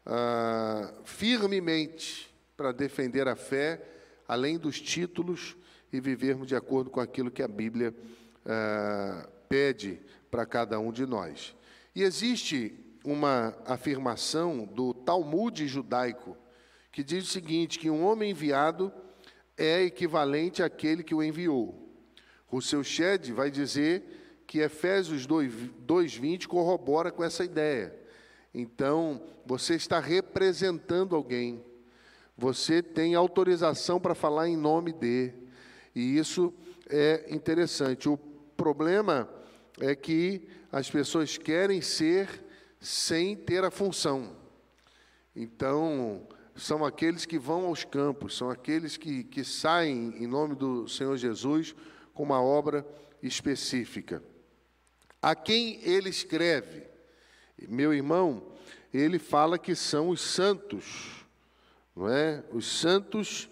ah, 0.06 0.94
firmemente 1.04 2.34
para 2.56 2.72
defender 2.72 3.28
a 3.28 3.36
fé, 3.36 3.82
além 4.28 4.58
dos 4.58 4.82
títulos, 4.82 5.56
e 5.92 6.00
vivermos 6.00 6.48
de 6.48 6.56
acordo 6.56 6.90
com 6.90 7.00
aquilo 7.00 7.30
que 7.30 7.44
a 7.44 7.48
Bíblia 7.48 7.94
ah, 8.46 9.30
pede 9.48 10.02
para 10.30 10.46
cada 10.46 10.80
um 10.80 10.92
de 10.92 11.06
nós. 11.06 11.56
E 11.96 12.02
existe 12.02 12.74
uma 13.04 13.56
afirmação 13.66 14.66
do 14.66 14.94
Talmud 14.94 15.68
judaico 15.68 16.38
que 16.92 17.04
diz 17.04 17.26
o 17.26 17.32
seguinte: 17.32 17.78
que 17.78 17.90
um 17.90 18.04
homem 18.04 18.32
enviado 18.32 18.92
é 19.58 19.84
equivalente 19.84 20.64
àquele 20.64 21.04
que 21.04 21.14
o 21.14 21.22
enviou. 21.22 21.80
O 22.52 22.62
seu 22.62 22.84
Shed 22.84 23.32
vai 23.32 23.52
dizer 23.52 24.23
que 24.54 24.60
Efésios 24.60 25.26
2:20 25.26 26.48
corrobora 26.48 27.12
com 27.12 27.24
essa 27.24 27.44
ideia. 27.44 27.92
Então, 28.54 29.20
você 29.44 29.74
está 29.74 30.00
representando 30.00 31.16
alguém. 31.16 31.66
Você 32.38 32.84
tem 32.84 33.16
autorização 33.16 34.00
para 34.00 34.14
falar 34.14 34.48
em 34.48 34.56
nome 34.56 34.94
de. 34.94 35.34
E 35.96 36.20
isso 36.20 36.54
é 36.88 37.26
interessante. 37.30 38.08
O 38.08 38.16
problema 38.56 39.28
é 39.80 39.96
que 39.96 40.48
as 40.72 40.88
pessoas 40.88 41.36
querem 41.36 41.82
ser 41.82 42.46
sem 42.80 43.36
ter 43.36 43.64
a 43.64 43.72
função. 43.72 44.36
Então, 45.36 46.28
são 46.56 46.86
aqueles 46.86 47.26
que 47.26 47.40
vão 47.40 47.66
aos 47.66 47.84
campos, 47.84 48.38
são 48.38 48.52
aqueles 48.52 48.98
que, 48.98 49.24
que 49.24 49.44
saem 49.44 50.14
em 50.24 50.28
nome 50.28 50.54
do 50.54 50.88
Senhor 50.88 51.18
Jesus 51.18 51.74
com 52.14 52.22
uma 52.22 52.40
obra 52.40 52.86
específica. 53.20 54.22
A 55.24 55.34
quem 55.36 55.80
ele 55.84 56.10
escreve? 56.10 56.84
Meu 57.70 57.94
irmão, 57.94 58.44
ele 58.94 59.18
fala 59.18 59.58
que 59.58 59.74
são 59.74 60.10
os 60.10 60.20
santos, 60.20 61.26
não 61.96 62.10
é? 62.10 62.44
Os 62.52 62.68
santos 62.68 63.46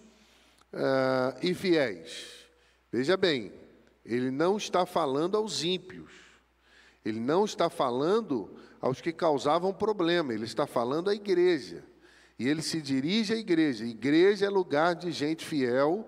uh, 0.74 1.34
e 1.42 1.54
fiéis. 1.54 2.46
Veja 2.92 3.16
bem, 3.16 3.54
ele 4.04 4.30
não 4.30 4.58
está 4.58 4.84
falando 4.84 5.34
aos 5.34 5.64
ímpios, 5.64 6.12
ele 7.02 7.18
não 7.18 7.46
está 7.46 7.70
falando 7.70 8.54
aos 8.78 9.00
que 9.00 9.10
causavam 9.10 9.72
problema, 9.72 10.34
ele 10.34 10.44
está 10.44 10.66
falando 10.66 11.08
à 11.08 11.14
igreja. 11.14 11.82
E 12.38 12.46
ele 12.46 12.60
se 12.60 12.82
dirige 12.82 13.32
à 13.32 13.36
igreja. 13.36 13.86
Igreja 13.86 14.44
é 14.44 14.50
lugar 14.50 14.94
de 14.94 15.10
gente 15.10 15.42
fiel 15.42 16.06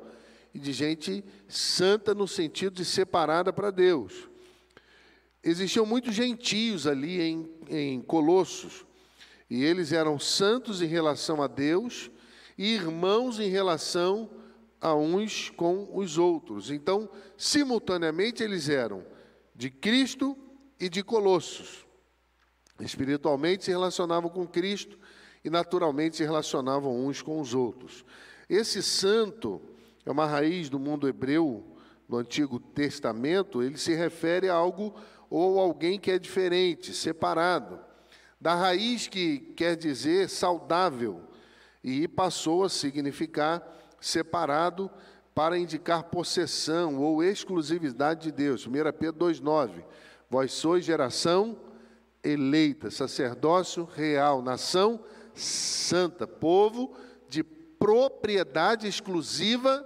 e 0.52 0.58
de 0.58 0.74
gente 0.74 1.24
santa 1.48 2.14
no 2.14 2.28
sentido 2.28 2.74
de 2.74 2.84
separada 2.84 3.50
para 3.50 3.70
Deus. 3.70 4.28
Existiam 5.44 5.84
muitos 5.84 6.14
gentios 6.14 6.86
ali 6.86 7.20
em, 7.20 7.50
em 7.68 8.00
Colossos, 8.00 8.86
e 9.50 9.62
eles 9.62 9.92
eram 9.92 10.18
santos 10.18 10.80
em 10.80 10.86
relação 10.86 11.42
a 11.42 11.46
Deus 11.46 12.10
e 12.56 12.72
irmãos 12.72 13.38
em 13.38 13.50
relação 13.50 14.30
a 14.80 14.94
uns 14.94 15.50
com 15.50 15.90
os 15.92 16.16
outros. 16.16 16.70
Então, 16.70 17.10
simultaneamente, 17.36 18.42
eles 18.42 18.70
eram 18.70 19.04
de 19.54 19.70
Cristo 19.70 20.34
e 20.80 20.88
de 20.88 21.02
Colossos. 21.02 21.84
Espiritualmente 22.80 23.64
se 23.64 23.70
relacionavam 23.70 24.30
com 24.30 24.46
Cristo 24.46 24.98
e 25.44 25.50
naturalmente 25.50 26.16
se 26.16 26.24
relacionavam 26.24 27.06
uns 27.06 27.20
com 27.20 27.38
os 27.38 27.54
outros. 27.54 28.02
Esse 28.48 28.82
santo 28.82 29.60
é 30.06 30.10
uma 30.10 30.26
raiz 30.26 30.70
do 30.70 30.78
mundo 30.78 31.06
hebreu 31.06 31.74
no 32.08 32.18
Antigo 32.18 32.58
Testamento, 32.58 33.62
ele 33.62 33.78
se 33.78 33.94
refere 33.94 34.48
a 34.48 34.54
algo 34.54 34.94
ou 35.36 35.58
alguém 35.58 35.98
que 35.98 36.12
é 36.12 36.18
diferente, 36.18 36.94
separado, 36.94 37.80
da 38.40 38.54
raiz 38.54 39.08
que 39.08 39.40
quer 39.56 39.74
dizer 39.74 40.28
saudável, 40.28 41.22
e 41.82 42.06
passou 42.06 42.62
a 42.62 42.68
significar 42.68 43.60
separado 44.00 44.88
para 45.34 45.58
indicar 45.58 46.04
possessão 46.04 47.00
ou 47.00 47.20
exclusividade 47.20 48.22
de 48.22 48.30
Deus. 48.30 48.64
1 48.64 48.70
Pedro 48.96 49.26
2,9: 49.26 49.82
Vós 50.30 50.52
sois 50.52 50.84
geração 50.84 51.58
eleita, 52.22 52.88
sacerdócio 52.88 53.88
real, 53.92 54.40
nação 54.40 55.00
santa, 55.34 56.28
povo 56.28 56.94
de 57.28 57.42
propriedade 57.42 58.86
exclusiva 58.86 59.84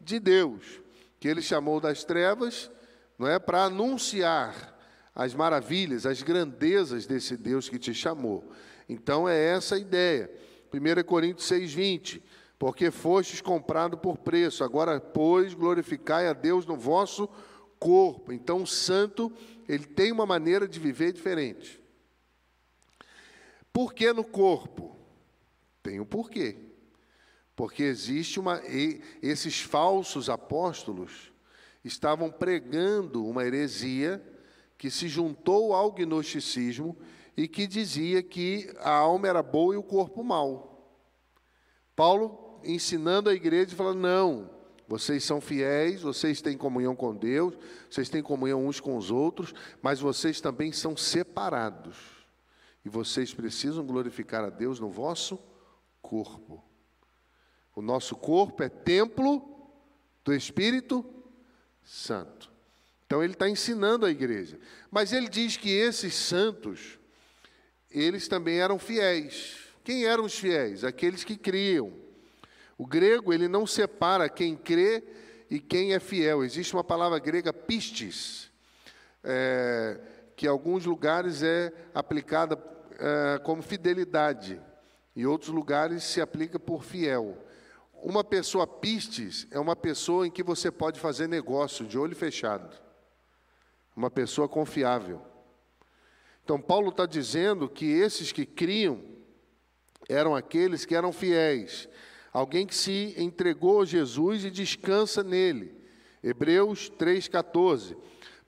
de 0.00 0.18
Deus. 0.18 0.80
que 1.20 1.28
ele 1.28 1.42
chamou 1.42 1.80
das 1.80 2.02
trevas, 2.02 2.70
não 3.16 3.28
é 3.28 3.38
para 3.38 3.64
anunciar 3.64 4.79
as 5.14 5.34
maravilhas, 5.34 6.06
as 6.06 6.22
grandezas 6.22 7.06
desse 7.06 7.36
Deus 7.36 7.68
que 7.68 7.78
te 7.78 7.92
chamou. 7.92 8.44
Então 8.88 9.28
é 9.28 9.36
essa 9.36 9.74
a 9.74 9.78
ideia. 9.78 10.30
1 10.72 11.02
Coríntios 11.04 11.48
6:20, 11.48 12.22
porque 12.58 12.90
fostes 12.90 13.40
comprado 13.40 13.98
por 13.98 14.18
preço, 14.18 14.62
agora 14.62 15.00
pois 15.00 15.54
glorificai 15.54 16.28
a 16.28 16.32
Deus 16.32 16.66
no 16.66 16.76
vosso 16.76 17.28
corpo. 17.78 18.32
Então 18.32 18.62
o 18.62 18.66
santo, 18.66 19.32
ele 19.68 19.86
tem 19.86 20.12
uma 20.12 20.26
maneira 20.26 20.68
de 20.68 20.78
viver 20.78 21.12
diferente. 21.12 21.80
Por 23.72 23.94
que 23.94 24.12
no 24.12 24.24
corpo? 24.24 24.96
Tem 25.82 26.00
um 26.00 26.04
porquê. 26.04 26.56
Porque 27.56 27.82
existe 27.82 28.38
uma. 28.38 28.60
Esses 29.22 29.60
falsos 29.60 30.28
apóstolos 30.28 31.32
estavam 31.84 32.30
pregando 32.30 33.24
uma 33.26 33.44
heresia 33.44 34.22
que 34.80 34.90
se 34.90 35.08
juntou 35.08 35.74
ao 35.74 35.92
gnosticismo 35.92 36.96
e 37.36 37.46
que 37.46 37.66
dizia 37.66 38.22
que 38.22 38.72
a 38.78 38.90
alma 38.90 39.28
era 39.28 39.42
boa 39.42 39.74
e 39.74 39.76
o 39.76 39.82
corpo 39.82 40.24
mal. 40.24 40.96
Paulo 41.94 42.62
ensinando 42.64 43.28
a 43.28 43.34
igreja, 43.34 43.76
falando: 43.76 44.00
não, 44.00 44.50
vocês 44.88 45.22
são 45.22 45.38
fiéis, 45.38 46.00
vocês 46.00 46.40
têm 46.40 46.56
comunhão 46.56 46.96
com 46.96 47.14
Deus, 47.14 47.58
vocês 47.90 48.08
têm 48.08 48.22
comunhão 48.22 48.66
uns 48.66 48.80
com 48.80 48.96
os 48.96 49.10
outros, 49.10 49.52
mas 49.82 50.00
vocês 50.00 50.40
também 50.40 50.72
são 50.72 50.96
separados. 50.96 51.98
E 52.82 52.88
vocês 52.88 53.34
precisam 53.34 53.84
glorificar 53.84 54.42
a 54.44 54.48
Deus 54.48 54.80
no 54.80 54.88
vosso 54.88 55.38
corpo. 56.00 56.64
O 57.76 57.82
nosso 57.82 58.16
corpo 58.16 58.62
é 58.62 58.70
templo 58.70 59.46
do 60.24 60.32
Espírito 60.32 61.04
Santo. 61.82 62.49
Então 63.10 63.24
ele 63.24 63.32
está 63.32 63.48
ensinando 63.48 64.06
a 64.06 64.10
igreja. 64.10 64.56
Mas 64.88 65.12
ele 65.12 65.28
diz 65.28 65.56
que 65.56 65.68
esses 65.68 66.14
santos, 66.14 66.96
eles 67.90 68.28
também 68.28 68.60
eram 68.60 68.78
fiéis. 68.78 69.56
Quem 69.82 70.04
eram 70.04 70.26
os 70.26 70.38
fiéis? 70.38 70.84
Aqueles 70.84 71.24
que 71.24 71.36
criam. 71.36 71.92
O 72.78 72.86
grego, 72.86 73.32
ele 73.32 73.48
não 73.48 73.66
separa 73.66 74.28
quem 74.28 74.54
crê 74.54 75.02
e 75.50 75.58
quem 75.58 75.92
é 75.92 75.98
fiel. 75.98 76.44
Existe 76.44 76.72
uma 76.72 76.84
palavra 76.84 77.18
grega, 77.18 77.52
pistis, 77.52 78.48
é, 79.24 79.98
que 80.36 80.46
em 80.46 80.48
alguns 80.48 80.84
lugares 80.84 81.42
é 81.42 81.72
aplicada 81.92 82.56
é, 82.96 83.40
como 83.40 83.60
fidelidade, 83.60 84.62
em 85.16 85.26
outros 85.26 85.50
lugares 85.50 86.04
se 86.04 86.20
aplica 86.20 86.60
por 86.60 86.84
fiel. 86.84 87.36
Uma 87.92 88.22
pessoa 88.22 88.68
pistes 88.68 89.48
é 89.50 89.58
uma 89.58 89.74
pessoa 89.74 90.28
em 90.28 90.30
que 90.30 90.44
você 90.44 90.70
pode 90.70 91.00
fazer 91.00 91.26
negócio 91.26 91.84
de 91.84 91.98
olho 91.98 92.14
fechado. 92.14 92.88
Uma 93.96 94.10
pessoa 94.10 94.48
confiável. 94.48 95.20
Então, 96.44 96.60
Paulo 96.60 96.90
está 96.90 97.06
dizendo 97.06 97.68
que 97.68 97.84
esses 97.84 98.32
que 98.32 98.46
criam 98.46 99.02
eram 100.08 100.34
aqueles 100.34 100.84
que 100.84 100.94
eram 100.94 101.12
fiéis. 101.12 101.88
Alguém 102.32 102.66
que 102.66 102.74
se 102.74 103.14
entregou 103.16 103.82
a 103.82 103.84
Jesus 103.84 104.44
e 104.44 104.50
descansa 104.50 105.22
nele. 105.22 105.76
Hebreus 106.22 106.90
3,14 106.90 107.96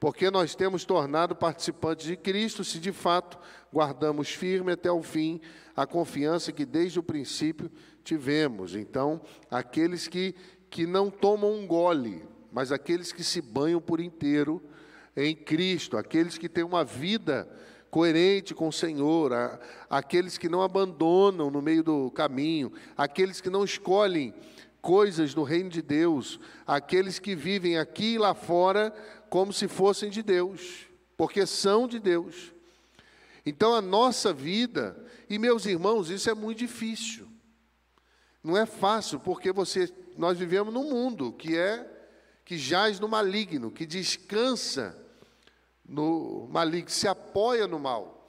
porque 0.03 0.33
nós 0.33 0.57
temos 0.57 0.85
tornado 0.85 1.37
participantes 1.37 2.07
de 2.07 2.17
Cristo 2.17 2.65
se 2.65 2.81
de 2.81 2.91
fato 2.91 3.39
guardamos 3.73 4.31
firme 4.31 4.73
até 4.73 4.91
o 4.91 5.01
fim 5.01 5.41
a 5.77 5.87
confiança 5.87 6.51
que 6.51 6.67
desde 6.67 6.99
o 6.99 7.05
princípio 7.05 7.71
tivemos. 8.03 8.75
Então, 8.75 9.21
aqueles 9.49 10.09
que, 10.09 10.35
que 10.69 10.87
não 10.87 11.09
tomam 11.09 11.55
um 11.55 11.69
gole, 11.69 12.25
mas 12.51 12.73
aqueles 12.73 13.13
que 13.13 13.23
se 13.23 13.41
banham 13.41 13.81
por 13.81 14.01
inteiro 14.01 14.61
em 15.17 15.35
Cristo, 15.35 15.97
aqueles 15.97 16.39
que 16.39 16.49
têm 16.49 16.65
uma 16.65 16.85
vida 16.85 17.49
coerente 17.91 18.55
com 18.55 18.69
o 18.69 18.73
Senhor, 18.73 19.33
a, 19.33 19.61
aqueles 19.91 20.39
que 20.39 20.49
não 20.49 20.63
abandonam 20.63 21.51
no 21.51 21.61
meio 21.61 21.83
do 21.83 22.11
caminho, 22.11 22.73
aqueles 22.97 23.41
que 23.41 23.51
não 23.51 23.65
escolhem 23.65 24.33
coisas 24.81 25.35
do 25.35 25.43
reino 25.43 25.69
de 25.69 25.83
Deus, 25.83 26.41
aqueles 26.67 27.19
que 27.19 27.37
vivem 27.37 27.77
aqui 27.77 28.15
e 28.15 28.19
lá 28.19 28.35
fora 28.35 28.91
como 29.29 29.53
se 29.53 29.69
fossem 29.69 30.11
de 30.11 30.23
Deus, 30.23 30.87
porque 31.17 31.47
são 31.47 31.87
de 31.87 31.99
Deus. 31.99 32.53
Então 33.45 33.75
a 33.75 33.83
nossa 33.83 34.33
vida, 34.33 34.97
e 35.29 35.39
meus 35.39 35.67
irmãos, 35.67 36.09
isso 36.09 36.31
é 36.31 36.35
muito 36.35 36.59
difícil. 36.59 37.29
Não 38.43 38.57
é 38.57 38.65
fácil, 38.67 39.21
porque 39.21 39.53
você, 39.53 39.93
nós 40.17 40.39
vivemos 40.39 40.73
num 40.73 40.91
mundo 40.91 41.33
que 41.33 41.57
é 41.57 41.89
que 42.45 42.57
jaz 42.59 42.99
no 42.99 43.07
maligno, 43.07 43.71
que 43.71 43.87
descansa 43.87 45.02
no 45.93 46.49
maligno, 46.51 46.89
se 46.89 47.07
apoia 47.07 47.67
no 47.67 47.79
mal. 47.79 48.27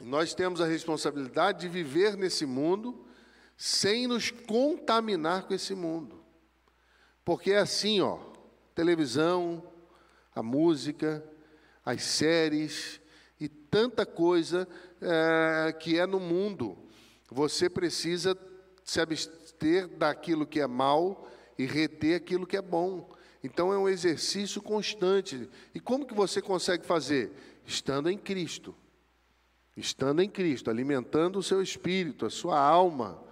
Nós 0.00 0.32
temos 0.34 0.60
a 0.60 0.66
responsabilidade 0.66 1.62
de 1.62 1.68
viver 1.68 2.16
nesse 2.16 2.46
mundo 2.46 3.04
sem 3.56 4.06
nos 4.06 4.30
contaminar 4.30 5.48
com 5.48 5.54
esse 5.54 5.74
mundo. 5.74 6.22
Porque 7.24 7.50
é 7.50 7.58
assim, 7.58 8.00
ó, 8.00 8.18
televisão, 8.72 9.60
a 10.32 10.40
música, 10.40 11.24
as 11.84 12.04
séries 12.04 13.00
e 13.40 13.48
tanta 13.48 14.06
coisa 14.06 14.68
é, 15.02 15.72
que 15.72 15.98
é 15.98 16.06
no 16.06 16.20
mundo. 16.20 16.78
Você 17.28 17.68
precisa 17.68 18.38
se 18.84 19.00
abster 19.00 19.88
daquilo 19.88 20.46
que 20.46 20.60
é 20.60 20.68
mal 20.68 21.28
e 21.58 21.66
reter 21.66 22.14
aquilo 22.14 22.46
que 22.46 22.56
é 22.56 22.62
bom. 22.62 23.10
Então 23.42 23.72
é 23.72 23.78
um 23.78 23.88
exercício 23.88 24.60
constante. 24.60 25.48
E 25.74 25.80
como 25.80 26.06
que 26.06 26.14
você 26.14 26.42
consegue 26.42 26.84
fazer? 26.84 27.32
Estando 27.66 28.10
em 28.10 28.18
Cristo. 28.18 28.74
Estando 29.76 30.20
em 30.22 30.28
Cristo, 30.28 30.70
alimentando 30.70 31.38
o 31.38 31.42
seu 31.42 31.62
espírito, 31.62 32.26
a 32.26 32.30
sua 32.30 32.58
alma, 32.58 33.22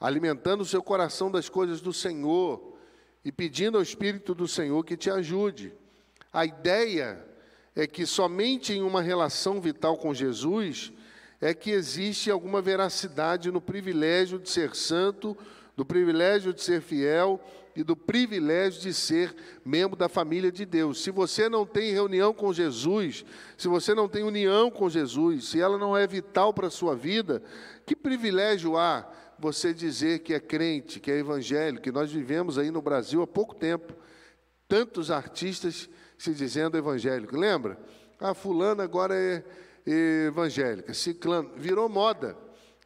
alimentando 0.00 0.62
o 0.62 0.66
seu 0.66 0.82
coração 0.82 1.30
das 1.30 1.48
coisas 1.48 1.80
do 1.80 1.92
Senhor 1.92 2.76
e 3.24 3.30
pedindo 3.30 3.76
ao 3.76 3.82
Espírito 3.82 4.34
do 4.34 4.48
Senhor 4.48 4.84
que 4.84 4.96
te 4.96 5.10
ajude. 5.10 5.72
A 6.32 6.44
ideia 6.44 7.24
é 7.74 7.86
que 7.86 8.06
somente 8.06 8.72
em 8.72 8.82
uma 8.82 9.00
relação 9.00 9.60
vital 9.60 9.96
com 9.96 10.12
Jesus 10.12 10.92
é 11.40 11.54
que 11.54 11.70
existe 11.70 12.30
alguma 12.30 12.60
veracidade 12.60 13.50
no 13.50 13.60
privilégio 13.60 14.38
de 14.38 14.50
ser 14.50 14.74
santo, 14.74 15.36
do 15.78 15.84
privilégio 15.84 16.52
de 16.52 16.60
ser 16.60 16.82
fiel 16.82 17.40
e 17.76 17.84
do 17.84 17.94
privilégio 17.94 18.82
de 18.82 18.92
ser 18.92 19.32
membro 19.64 19.96
da 19.96 20.08
família 20.08 20.50
de 20.50 20.66
Deus. 20.66 21.00
Se 21.00 21.12
você 21.12 21.48
não 21.48 21.64
tem 21.64 21.92
reunião 21.92 22.34
com 22.34 22.52
Jesus, 22.52 23.24
se 23.56 23.68
você 23.68 23.94
não 23.94 24.08
tem 24.08 24.24
união 24.24 24.72
com 24.72 24.90
Jesus, 24.90 25.50
se 25.50 25.60
ela 25.60 25.78
não 25.78 25.96
é 25.96 26.04
vital 26.04 26.52
para 26.52 26.66
a 26.66 26.70
sua 26.70 26.96
vida, 26.96 27.40
que 27.86 27.94
privilégio 27.94 28.76
há 28.76 29.08
você 29.38 29.72
dizer 29.72 30.18
que 30.18 30.34
é 30.34 30.40
crente, 30.40 30.98
que 30.98 31.12
é 31.12 31.18
evangélico, 31.20 31.84
que 31.84 31.92
nós 31.92 32.10
vivemos 32.10 32.58
aí 32.58 32.72
no 32.72 32.82
Brasil 32.82 33.22
há 33.22 33.26
pouco 33.28 33.54
tempo, 33.54 33.94
tantos 34.66 35.12
artistas 35.12 35.88
se 36.18 36.34
dizendo 36.34 36.76
evangélico. 36.76 37.36
Lembra? 37.36 37.78
Ah, 38.18 38.34
fulano 38.34 38.82
agora 38.82 39.14
é 39.14 39.44
evangélica, 39.86 40.92
ciclano, 40.92 41.52
virou 41.54 41.88
moda. 41.88 42.36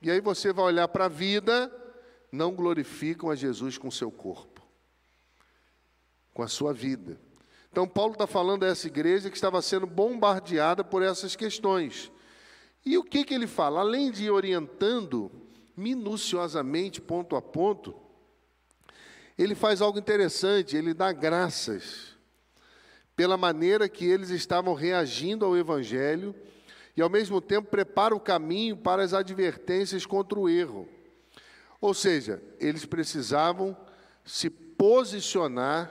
E 0.03 0.11
aí 0.11 0.21
você 0.21 0.53
vai 0.53 0.67
olhar 0.67 0.89
para 0.89 1.07
a 1.07 1.09
vida, 1.09 1.73
não 2.33 2.55
glorificam 2.55 3.31
a 3.31 3.35
Jesus 3.37 3.77
com 3.77 3.91
seu 3.91 4.11
corpo, 4.11 4.63
com 6.33 6.43
a 6.43 6.49
sua 6.49 6.73
vida. 6.73 7.21
Então, 7.71 7.87
Paulo 7.87 8.15
está 8.15 8.27
falando 8.27 8.65
a 8.65 8.69
essa 8.69 8.87
igreja 8.87 9.29
que 9.31 9.37
estava 9.37 9.61
sendo 9.61 9.87
bombardeada 9.87 10.83
por 10.83 11.03
essas 11.03 11.37
questões. 11.37 12.11
E 12.85 12.97
o 12.97 13.05
que, 13.05 13.25
que 13.25 13.35
ele 13.35 13.47
fala? 13.47 13.81
Além 13.81 14.11
de 14.11 14.31
orientando 14.31 15.31
minuciosamente, 15.77 17.01
ponto 17.01 17.37
a 17.37 17.43
ponto, 17.43 17.95
ele 19.39 19.55
faz 19.55 19.81
algo 19.81 19.99
interessante, 19.99 20.77
ele 20.77 20.95
dá 20.95 21.13
graças 21.13 22.17
pela 23.15 23.37
maneira 23.37 23.89
que 23.89 24.05
eles 24.05 24.31
estavam 24.31 24.75
reagindo 24.75 25.45
ao 25.45 25.57
Evangelho 25.57 26.35
e, 26.97 27.03
ao 27.03 27.11
mesmo 27.11 27.41
tempo, 27.41 27.71
prepara 27.71 28.15
o 28.15 28.21
caminho 28.21 28.77
para 28.77 29.03
as 29.03 29.15
advertências 29.15 30.07
contra 30.07 30.39
o 30.39 30.49
erro. 30.49 30.89
Ou 31.83 31.93
seja, 31.93 32.41
eles 32.61 32.87
precisavam 32.87 33.77
se 34.25 34.49
posicionar 34.49 35.91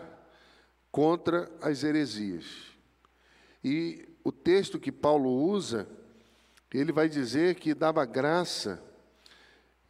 contra 0.89 1.51
as 1.61 1.83
heresias. 1.83 2.45
E 3.61 4.07
o 4.23 4.31
texto 4.31 4.79
que 4.79 4.89
Paulo 4.89 5.29
usa, 5.29 5.85
ele 6.73 6.93
vai 6.93 7.09
dizer 7.09 7.55
que 7.55 7.73
dava 7.73 8.05
graça 8.05 8.81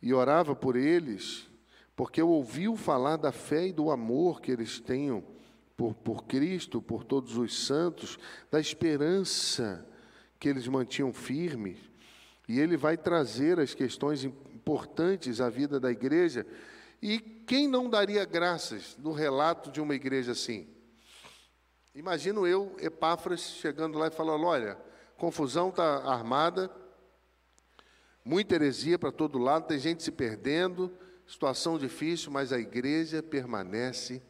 e 0.02 0.12
orava 0.12 0.56
por 0.56 0.76
eles, 0.76 1.48
porque 1.96 2.20
ouviu 2.20 2.76
falar 2.76 3.18
da 3.18 3.32
fé 3.32 3.68
e 3.68 3.74
do 3.74 3.92
amor 3.92 4.42
que 4.42 4.52
eles 4.52 4.80
tenham 4.80 5.24
por, 5.78 5.94
por 5.94 6.24
Cristo, 6.24 6.82
por 6.82 7.04
todos 7.04 7.38
os 7.38 7.66
santos, 7.66 8.18
da 8.50 8.60
esperança 8.60 9.88
que 10.40 10.50
eles 10.50 10.68
mantinham 10.68 11.14
firme. 11.14 11.78
E 12.48 12.60
ele 12.60 12.76
vai 12.76 12.98
trazer 12.98 13.60
as 13.60 13.76
questões 13.76 14.28
importantes 14.62 15.42
à 15.42 15.50
vida 15.50 15.80
da 15.80 15.92
igreja. 15.92 16.46
E 17.02 17.20
quem 17.20 17.68
não 17.68 17.90
daria 17.90 18.24
graças 18.26 18.96
no 18.98 19.12
relato 19.12 19.72
de 19.72 19.82
uma 19.82 19.96
igreja 19.96 20.34
assim? 20.34 20.68
Imagino 21.96 22.46
eu, 22.46 22.76
Epáfras, 22.80 23.42
chegando 23.42 23.98
lá 23.98 24.08
e 24.08 24.12
falando: 24.12 24.46
olha, 24.46 24.78
confusão 25.18 25.70
está 25.70 26.04
armada, 26.04 26.72
muita 28.24 28.56
heresia 28.56 29.00
para 29.00 29.12
todo 29.12 29.40
lado, 29.40 29.68
tem 29.68 29.80
gente 29.80 30.04
se 30.04 30.12
perdendo, 30.12 30.92
situação 31.28 31.78
difícil, 31.78 32.32
mas 32.32 32.54
a 32.54 32.60
igreja 32.60 33.24
permanece 33.24 34.22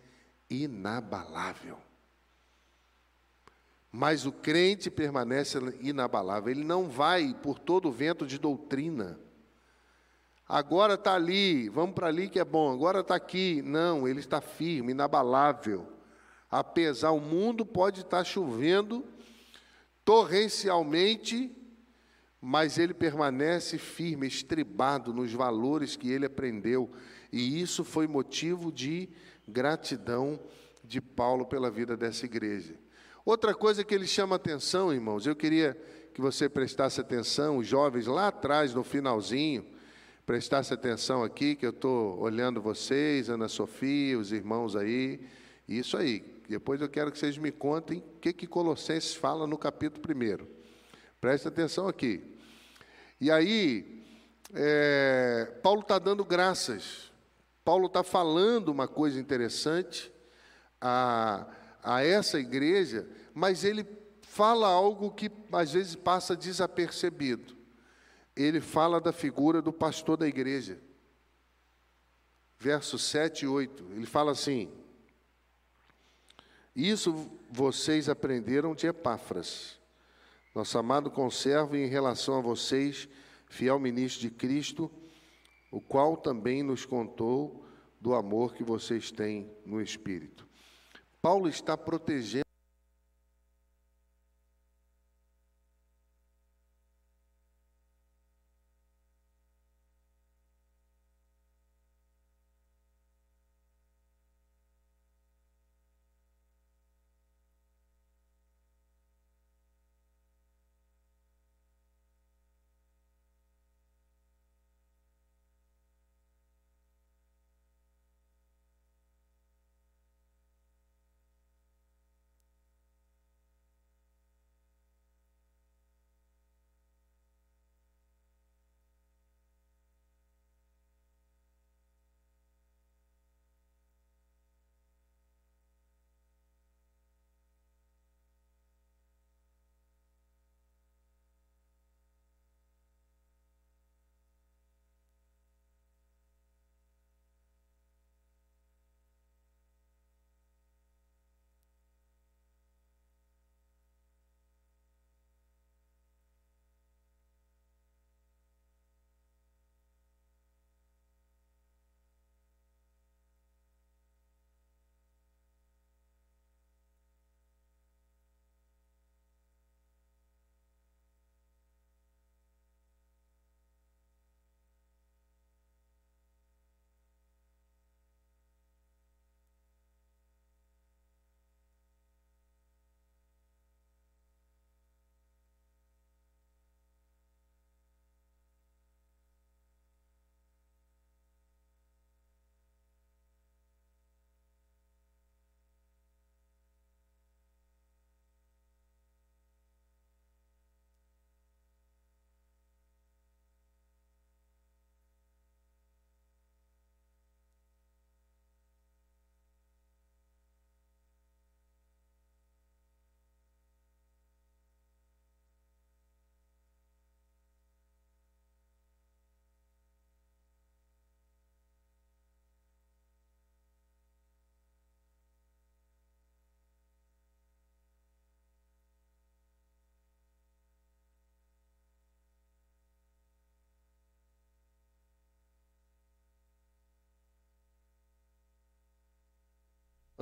inabalável. 0.50 1.78
Mas 3.92 4.26
o 4.26 4.32
crente 4.32 4.90
permanece 4.90 5.60
inabalável, 5.82 6.50
ele 6.50 6.64
não 6.64 6.88
vai 6.88 7.34
por 7.44 7.60
todo 7.60 7.90
o 7.90 7.92
vento 7.92 8.26
de 8.26 8.40
doutrina. 8.40 9.20
Agora 10.54 10.96
está 10.96 11.14
ali, 11.14 11.70
vamos 11.70 11.96
para 11.96 12.08
ali 12.08 12.28
que 12.28 12.38
é 12.38 12.44
bom, 12.44 12.74
agora 12.74 13.00
está 13.00 13.16
aqui. 13.16 13.62
Não, 13.62 14.06
ele 14.06 14.20
está 14.20 14.42
firme, 14.42 14.92
inabalável. 14.92 15.88
Apesar, 16.50 17.12
o 17.12 17.22
mundo 17.22 17.66
pode 17.66 18.02
estar 18.02 18.18
tá 18.18 18.24
chovendo 18.26 19.06
torrencialmente, 20.04 21.50
mas 22.42 22.78
ele 22.78 22.94
permanece 22.94 23.78
firme, 23.78 24.28
estribado 24.28 25.14
nos 25.14 25.32
valores 25.32 25.96
que 25.96 26.12
ele 26.12 26.26
aprendeu. 26.26 26.92
E 27.32 27.62
isso 27.62 27.86
foi 27.86 28.06
motivo 28.06 28.74
de 28.74 29.08
gratidão 29.48 30.38
de 30.84 31.00
Paulo 31.00 31.46
pela 31.46 31.72
vida 31.72 31.96
dessa 31.96 32.26
igreja. 32.26 32.76
Outra 33.24 33.56
coisa 33.56 33.86
que 33.86 33.96
ele 33.96 34.06
chama 34.06 34.36
atenção, 34.36 34.94
irmãos, 34.94 35.26
eu 35.26 35.34
queria 35.34 35.82
que 36.14 36.20
você 36.20 36.50
prestasse 36.50 37.00
atenção, 37.00 37.56
os 37.56 37.68
jovens 37.68 38.06
lá 38.06 38.28
atrás, 38.28 38.74
no 38.74 38.84
finalzinho, 38.84 39.80
prestasse 40.32 40.74
atenção 40.74 41.24
aqui, 41.26 41.58
que 41.58 41.66
eu 41.66 41.72
estou 41.72 42.18
olhando 42.18 42.62
vocês, 42.62 43.30
Ana 43.30 43.50
Sofia, 43.50 44.18
os 44.18 44.32
irmãos 44.32 44.78
aí, 44.78 45.20
isso 45.68 45.98
aí. 45.98 46.24
Depois 46.48 46.80
eu 46.80 46.88
quero 46.88 47.12
que 47.12 47.20
vocês 47.20 47.38
me 47.38 47.52
contem 47.52 47.98
o 47.98 48.20
que, 48.22 48.32
que 48.32 48.48
Colossenses 48.48 49.14
fala 49.14 49.46
no 49.46 49.58
capítulo 49.58 50.02
1. 50.08 50.48
Preste 51.20 51.50
atenção 51.50 51.86
aqui. 51.86 52.24
E 53.20 53.30
aí, 53.30 54.02
é, 54.54 55.54
Paulo 55.62 55.82
está 55.82 56.00
dando 56.00 56.24
graças. 56.24 57.12
Paulo 57.66 57.88
está 57.88 58.02
falando 58.02 58.70
uma 58.70 58.88
coisa 58.88 59.20
interessante 59.20 60.10
a, 60.80 61.46
a 61.84 62.06
essa 62.06 62.40
igreja, 62.40 63.06
mas 63.34 63.66
ele 63.66 63.86
fala 64.22 64.70
algo 64.70 65.12
que 65.12 65.30
às 65.52 65.74
vezes 65.74 65.94
passa 65.94 66.38
desapercebido. 66.38 67.61
Ele 68.36 68.62
fala 68.62 69.02
da 69.02 69.12
figura 69.12 69.62
do 69.62 69.74
pastor 69.74 70.18
da 70.18 70.28
igreja. 70.28 70.80
Versos 72.58 73.04
7 73.04 73.46
e 73.46 73.48
8. 73.48 73.84
Ele 73.92 74.06
fala 74.06 74.32
assim: 74.32 74.72
Isso 76.76 77.30
vocês 77.50 78.08
aprenderam 78.08 78.76
de 78.76 78.88
Epáfras 78.88 79.82
nosso 80.54 80.78
amado 80.78 81.10
conservo 81.10 81.78
em 81.78 81.88
relação 81.88 82.38
a 82.38 82.42
vocês, 82.42 83.08
fiel 83.48 83.80
ministro 83.80 84.22
de 84.22 84.30
Cristo, 84.30 84.92
o 85.72 85.80
qual 85.80 86.18
também 86.18 86.62
nos 86.62 86.86
contou 86.86 87.66
do 88.02 88.14
amor 88.14 88.54
que 88.54 88.64
vocês 88.64 89.12
têm 89.12 89.50
no 89.66 89.82
Espírito. 89.82 90.46
Paulo 91.22 91.48
está 91.48 91.78
protegendo 91.78 92.51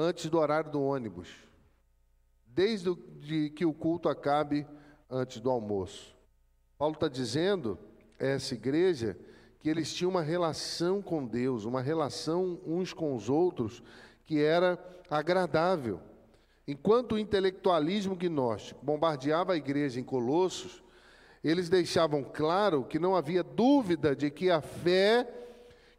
antes 0.02 0.30
do 0.30 0.40
horário 0.40 0.72
do 0.72 0.82
ônibus, 0.82 1.28
desde 2.48 2.96
que 3.50 3.66
o 3.66 3.74
culto 3.74 4.08
acabe 4.08 4.66
antes 5.10 5.42
do 5.42 5.50
almoço. 5.50 6.16
Paulo 6.78 6.94
está 6.94 7.10
dizendo 7.10 7.78
a 8.18 8.26
essa 8.26 8.54
igreja 8.54 9.18
que 9.60 9.68
eles 9.68 9.94
tinham 9.94 10.12
uma 10.12 10.22
relação 10.22 11.02
com 11.02 11.26
Deus, 11.26 11.66
uma 11.66 11.82
relação 11.82 12.62
uns 12.66 12.94
com 12.94 13.14
os 13.14 13.30
outros 13.30 13.84
que 14.26 14.42
era 14.42 14.80
agradável. 15.12 16.00
Enquanto 16.66 17.16
o 17.16 17.20
intelectualismo 17.20 18.16
gnóstico 18.16 18.86
bombardeava 18.86 19.52
a 19.52 19.58
igreja 19.58 20.00
em 20.00 20.04
Colossos, 20.04 20.82
eles 21.44 21.68
deixavam 21.68 22.24
claro 22.24 22.86
que 22.86 22.98
não 22.98 23.18
havia 23.18 23.44
dúvida 23.44 24.16
de 24.16 24.32
que 24.32 24.50
a 24.50 24.62
fé 24.62 25.28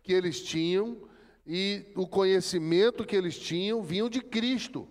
que 0.03 0.15
eles 0.15 0.43
tinham 0.43 1.10
e 1.46 1.87
o 1.94 2.07
conhecimento 2.07 3.05
que 3.05 3.16
eles 3.16 3.38
tinham 3.38 3.83
vinham 3.83 4.09
de 4.09 4.20
Cristo. 4.20 4.88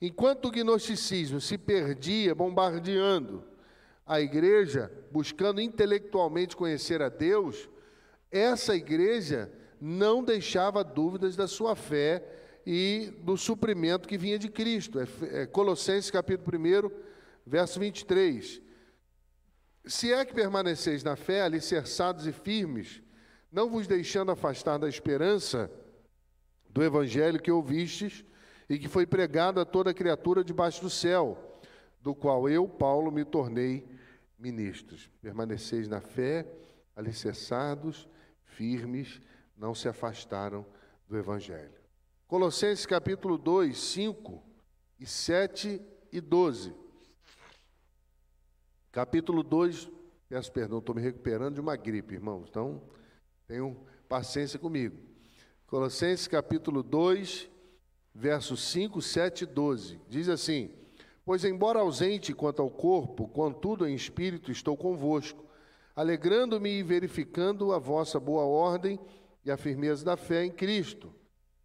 Enquanto 0.00 0.46
o 0.46 0.50
gnosticismo 0.50 1.40
se 1.40 1.58
perdia 1.58 2.34
bombardeando 2.34 3.44
a 4.06 4.20
igreja, 4.20 4.90
buscando 5.10 5.60
intelectualmente 5.60 6.56
conhecer 6.56 7.02
a 7.02 7.08
Deus, 7.08 7.68
essa 8.30 8.74
igreja 8.74 9.52
não 9.80 10.22
deixava 10.22 10.82
dúvidas 10.82 11.36
da 11.36 11.46
sua 11.46 11.76
fé 11.76 12.24
e 12.66 13.12
do 13.22 13.36
suprimento 13.36 14.08
que 14.08 14.18
vinha 14.18 14.38
de 14.38 14.48
Cristo. 14.48 14.98
É, 15.00 15.42
é 15.42 15.46
Colossenses 15.46 16.10
capítulo 16.10 16.58
1, 16.58 16.90
verso 17.46 17.80
23. 17.80 18.60
Se 19.84 20.12
é 20.12 20.24
que 20.24 20.34
permaneceis 20.34 21.02
na 21.02 21.16
fé, 21.16 21.42
alicerçados 21.42 22.26
e 22.26 22.32
firmes, 22.32 23.02
não 23.50 23.68
vos 23.68 23.86
deixando 23.86 24.30
afastar 24.30 24.78
da 24.78 24.88
esperança 24.88 25.70
do 26.68 26.82
evangelho 26.82 27.40
que 27.40 27.50
ouvistes 27.50 28.24
e 28.68 28.78
que 28.78 28.88
foi 28.88 29.06
pregado 29.06 29.60
a 29.60 29.64
toda 29.64 29.92
criatura 29.92 30.44
debaixo 30.44 30.80
do 30.80 30.90
céu, 30.90 31.60
do 32.00 32.14
qual 32.14 32.48
eu, 32.48 32.68
Paulo, 32.68 33.10
me 33.10 33.24
tornei 33.24 33.84
ministros. 34.38 35.10
Permaneceis 35.20 35.88
na 35.88 36.00
fé, 36.00 36.46
alicerçados, 36.94 38.08
firmes, 38.44 39.20
não 39.56 39.74
se 39.74 39.88
afastaram 39.88 40.64
do 41.08 41.16
evangelho. 41.18 41.74
Colossenses 42.28 42.86
capítulo 42.86 43.36
2, 43.36 43.76
5 43.76 44.42
e 45.00 45.06
7 45.06 45.82
e 46.12 46.20
12. 46.20 46.72
Capítulo 48.92 49.42
2, 49.42 49.90
peço 50.28 50.52
perdão, 50.52 50.78
estou 50.78 50.94
me 50.94 51.02
recuperando 51.02 51.54
de 51.54 51.60
uma 51.60 51.76
gripe, 51.76 52.14
irmãos, 52.14 52.46
então 52.48 52.80
tenham 53.50 53.76
paciência 54.08 54.60
comigo. 54.60 54.96
Colossenses 55.66 56.28
capítulo 56.28 56.84
2, 56.84 57.50
versos 58.14 58.62
5, 58.62 59.02
7 59.02 59.42
e 59.42 59.46
12. 59.46 60.00
Diz 60.08 60.28
assim: 60.28 60.70
Pois, 61.24 61.44
embora 61.44 61.80
ausente 61.80 62.32
quanto 62.32 62.62
ao 62.62 62.70
corpo, 62.70 63.26
contudo 63.26 63.88
em 63.88 63.94
espírito 63.94 64.52
estou 64.52 64.76
convosco, 64.76 65.44
alegrando-me 65.96 66.70
e 66.78 66.84
verificando 66.84 67.72
a 67.72 67.78
vossa 67.80 68.20
boa 68.20 68.44
ordem 68.44 69.00
e 69.44 69.50
a 69.50 69.56
firmeza 69.56 70.04
da 70.04 70.16
fé 70.16 70.44
em 70.44 70.52
Cristo 70.52 71.12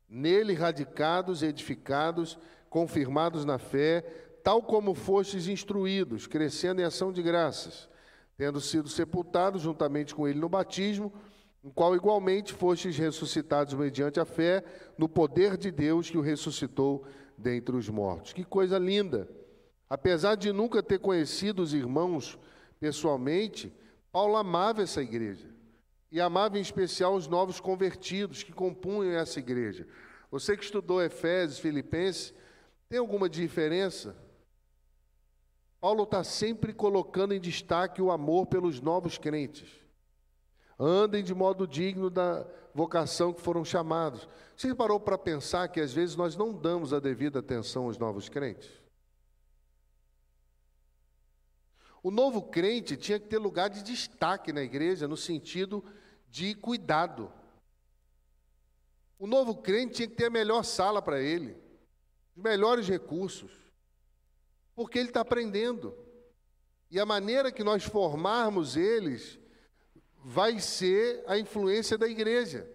nele 0.08 0.54
radicados, 0.54 1.44
edificados, 1.44 2.38
confirmados 2.70 3.44
na 3.44 3.58
fé, 3.58 4.02
tal 4.44 4.62
como 4.62 4.94
fostes 4.94 5.48
instruídos, 5.48 6.26
crescendo 6.26 6.80
em 6.80 6.84
ação 6.84 7.12
de 7.12 7.22
graças, 7.22 7.90
tendo 8.38 8.62
sido 8.62 8.88
sepultados 8.88 9.64
juntamente 9.64 10.14
com 10.14 10.28
ele 10.28 10.40
no 10.40 10.48
batismo, 10.48 11.12
no 11.66 11.72
qual 11.72 11.96
igualmente 11.96 12.54
fostes 12.54 12.96
ressuscitados 12.96 13.74
mediante 13.74 14.20
a 14.20 14.26
fé, 14.26 14.64
no 14.96 15.10
poder 15.10 15.58
de 15.58 15.72
Deus 15.72 16.12
que 16.12 16.18
o 16.18 16.22
ressuscitou 16.22 17.08
dentre 17.36 17.76
os 17.76 17.90
mortos. 17.90 18.34
Que 18.34 18.44
coisa 18.44 18.78
linda! 18.78 19.28
Apesar 19.90 20.36
de 20.36 20.54
nunca 20.54 20.84
ter 20.84 21.00
conhecido 21.00 21.64
os 21.64 21.74
irmãos 21.74 22.38
pessoalmente, 22.80 23.74
Paulo 24.12 24.36
amava 24.36 24.84
essa 24.84 25.02
igreja 25.02 25.50
e 26.12 26.22
amava 26.22 26.60
em 26.60 26.62
especial 26.62 27.16
os 27.16 27.28
novos 27.28 27.60
convertidos 27.60 28.44
que 28.44 28.54
compunham 28.54 29.14
essa 29.14 29.40
igreja. 29.40 29.88
Você 30.30 30.56
que 30.56 30.64
estudou 30.64 31.02
Efésios, 31.02 31.58
Filipenses, 31.58 32.32
tem 32.88 33.00
alguma 33.00 33.28
diferença? 33.28 34.16
Paulo 35.82 36.04
está 36.04 36.24
sempre 36.24 36.74
colocando 36.74 37.34
em 37.34 37.40
destaque 37.40 38.04
o 38.04 38.12
amor 38.12 38.46
pelos 38.46 38.80
novos 38.80 39.18
crentes. 39.18 39.84
Andem 40.80 41.24
de 41.24 41.34
modo 41.34 41.66
digno 41.66 42.10
da 42.10 42.46
vocação 42.74 43.34
que 43.34 43.42
foram 43.42 43.64
chamados. 43.64 44.28
Você 44.56 44.76
parou 44.76 45.00
para 45.00 45.18
pensar 45.18 45.70
que 45.70 45.80
às 45.80 45.94
vezes 45.94 46.16
nós 46.16 46.36
não 46.36 46.54
damos 46.54 46.94
a 46.94 47.00
devida 47.00 47.40
atenção 47.40 47.86
aos 47.86 47.98
novos 47.98 48.28
crentes? 48.28 48.70
O 52.04 52.12
novo 52.12 52.42
crente 52.44 52.96
tinha 52.96 53.20
que 53.20 53.28
ter 53.28 53.38
lugar 53.38 53.70
de 53.70 53.82
destaque 53.82 54.54
na 54.54 54.62
igreja, 54.62 55.08
no 55.08 55.18
sentido 55.18 55.84
de 56.30 56.54
cuidado. 56.54 57.32
O 59.18 59.26
novo 59.26 59.56
crente 59.56 59.96
tinha 59.96 60.08
que 60.08 60.16
ter 60.16 60.26
a 60.26 60.30
melhor 60.30 60.64
sala 60.64 61.02
para 61.02 61.22
ele, 61.22 61.58
os 62.36 62.44
melhores 62.44 62.88
recursos, 62.88 63.52
porque 64.76 65.00
ele 65.00 65.08
está 65.08 65.22
aprendendo. 65.22 65.98
E 66.92 67.00
a 67.00 67.06
maneira 67.06 67.52
que 67.52 67.64
nós 67.64 67.84
formarmos 67.84 68.76
eles 68.76 69.40
vai 70.28 70.60
ser 70.60 71.24
a 71.28 71.38
influência 71.38 72.00
da 72.00 72.08
igreja. 72.08 72.68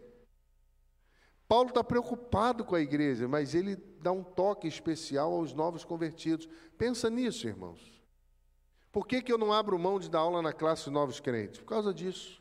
Paulo 1.49 1.71
está 1.71 1.83
preocupado 1.83 2.65
com 2.65 2.77
a 2.77 2.81
igreja, 2.81 3.27
mas 3.27 3.57
ele 3.57 3.75
dá 3.75 4.13
um 4.13 4.23
toque 4.23 4.69
especial 4.69 5.33
aos 5.33 5.53
novos 5.53 5.85
convertidos. 5.85 6.49
Pensa 6.79 7.11
nisso, 7.11 7.49
irmãos. 7.49 8.01
Por 8.93 9.05
que, 9.05 9.21
que 9.21 9.33
eu 9.33 9.37
não 9.37 9.53
abro 9.53 9.77
mão 9.81 9.99
de 9.99 10.09
dar 10.09 10.21
aula 10.21 10.41
na 10.41 10.53
classe 10.53 10.85
de 10.85 10.91
novos 10.91 11.19
crentes? 11.19 11.59
Por 11.59 11.67
causa 11.67 11.93
disso. 11.93 12.41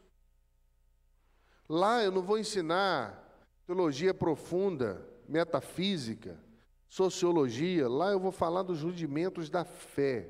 Lá 1.68 2.04
eu 2.04 2.12
não 2.12 2.22
vou 2.22 2.38
ensinar 2.38 3.44
teologia 3.66 4.14
profunda, 4.14 5.04
metafísica, 5.28 6.40
sociologia. 6.88 7.90
Lá 7.90 8.12
eu 8.12 8.20
vou 8.20 8.32
falar 8.32 8.62
dos 8.62 8.84
rudimentos 8.84 9.50
da 9.50 9.66
fé. 9.66 10.30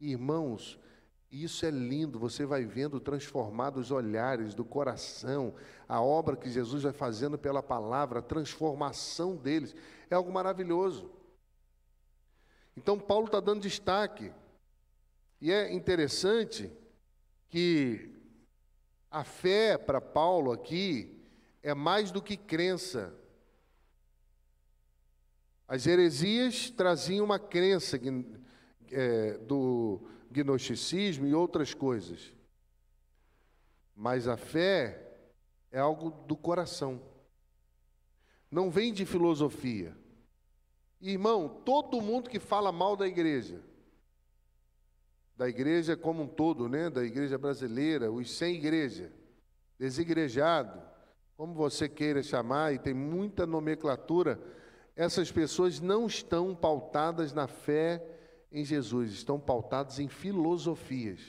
Irmãos, 0.00 0.76
isso 1.32 1.64
é 1.64 1.70
lindo, 1.70 2.18
você 2.18 2.44
vai 2.44 2.66
vendo 2.66 3.00
transformados 3.00 3.90
olhares 3.90 4.54
do 4.54 4.66
coração, 4.66 5.54
a 5.88 5.98
obra 5.98 6.36
que 6.36 6.50
Jesus 6.50 6.82
vai 6.82 6.92
fazendo 6.92 7.38
pela 7.38 7.62
palavra, 7.62 8.18
a 8.18 8.22
transformação 8.22 9.34
deles, 9.34 9.74
é 10.10 10.14
algo 10.14 10.30
maravilhoso. 10.30 11.10
Então, 12.76 12.98
Paulo 12.98 13.26
está 13.26 13.40
dando 13.40 13.62
destaque, 13.62 14.30
e 15.40 15.50
é 15.50 15.72
interessante 15.72 16.70
que 17.48 18.10
a 19.10 19.24
fé 19.24 19.78
para 19.78 20.02
Paulo 20.02 20.52
aqui 20.52 21.18
é 21.62 21.72
mais 21.72 22.10
do 22.10 22.20
que 22.20 22.36
crença. 22.36 23.14
As 25.66 25.86
heresias 25.86 26.68
traziam 26.68 27.24
uma 27.24 27.38
crença 27.38 27.98
é, 28.90 29.38
do 29.38 30.06
gnosticismo 30.32 31.26
e 31.26 31.34
outras 31.34 31.74
coisas. 31.74 32.32
Mas 33.94 34.26
a 34.26 34.36
fé 34.36 35.12
é 35.70 35.78
algo 35.78 36.10
do 36.26 36.36
coração. 36.36 37.00
Não 38.50 38.70
vem 38.70 38.92
de 38.92 39.06
filosofia. 39.06 39.96
Irmão, 41.00 41.60
todo 41.64 42.00
mundo 42.00 42.30
que 42.30 42.38
fala 42.38 42.70
mal 42.70 42.96
da 42.96 43.06
igreja, 43.06 43.60
da 45.36 45.48
igreja 45.48 45.96
como 45.96 46.22
um 46.22 46.28
todo, 46.28 46.68
né? 46.68 46.88
da 46.88 47.04
igreja 47.04 47.36
brasileira, 47.36 48.10
os 48.10 48.30
sem 48.36 48.54
igreja, 48.54 49.12
desigrejado, 49.78 50.80
como 51.36 51.54
você 51.54 51.88
queira 51.88 52.22
chamar, 52.22 52.72
e 52.72 52.78
tem 52.78 52.94
muita 52.94 53.44
nomenclatura, 53.44 54.40
essas 54.94 55.32
pessoas 55.32 55.80
não 55.80 56.06
estão 56.06 56.54
pautadas 56.54 57.32
na 57.32 57.48
fé 57.48 58.11
em 58.52 58.64
Jesus, 58.64 59.12
estão 59.12 59.40
pautadas 59.40 59.98
em 59.98 60.08
filosofias. 60.08 61.20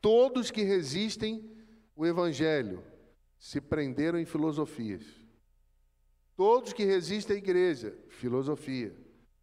Todos 0.00 0.50
que 0.50 0.62
resistem 0.62 1.56
o 1.94 2.04
evangelho 2.04 2.84
se 3.38 3.60
prenderam 3.60 4.18
em 4.18 4.24
filosofias. 4.24 5.04
Todos 6.36 6.72
que 6.72 6.84
resistem 6.84 7.36
à 7.36 7.38
igreja, 7.38 7.96
filosofia. 8.08 8.94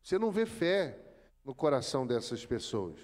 Você 0.03 0.19
não 0.19 0.29
vê 0.29 0.45
fé 0.45 0.99
no 1.43 1.55
coração 1.55 2.05
dessas 2.05 2.45
pessoas. 2.45 2.99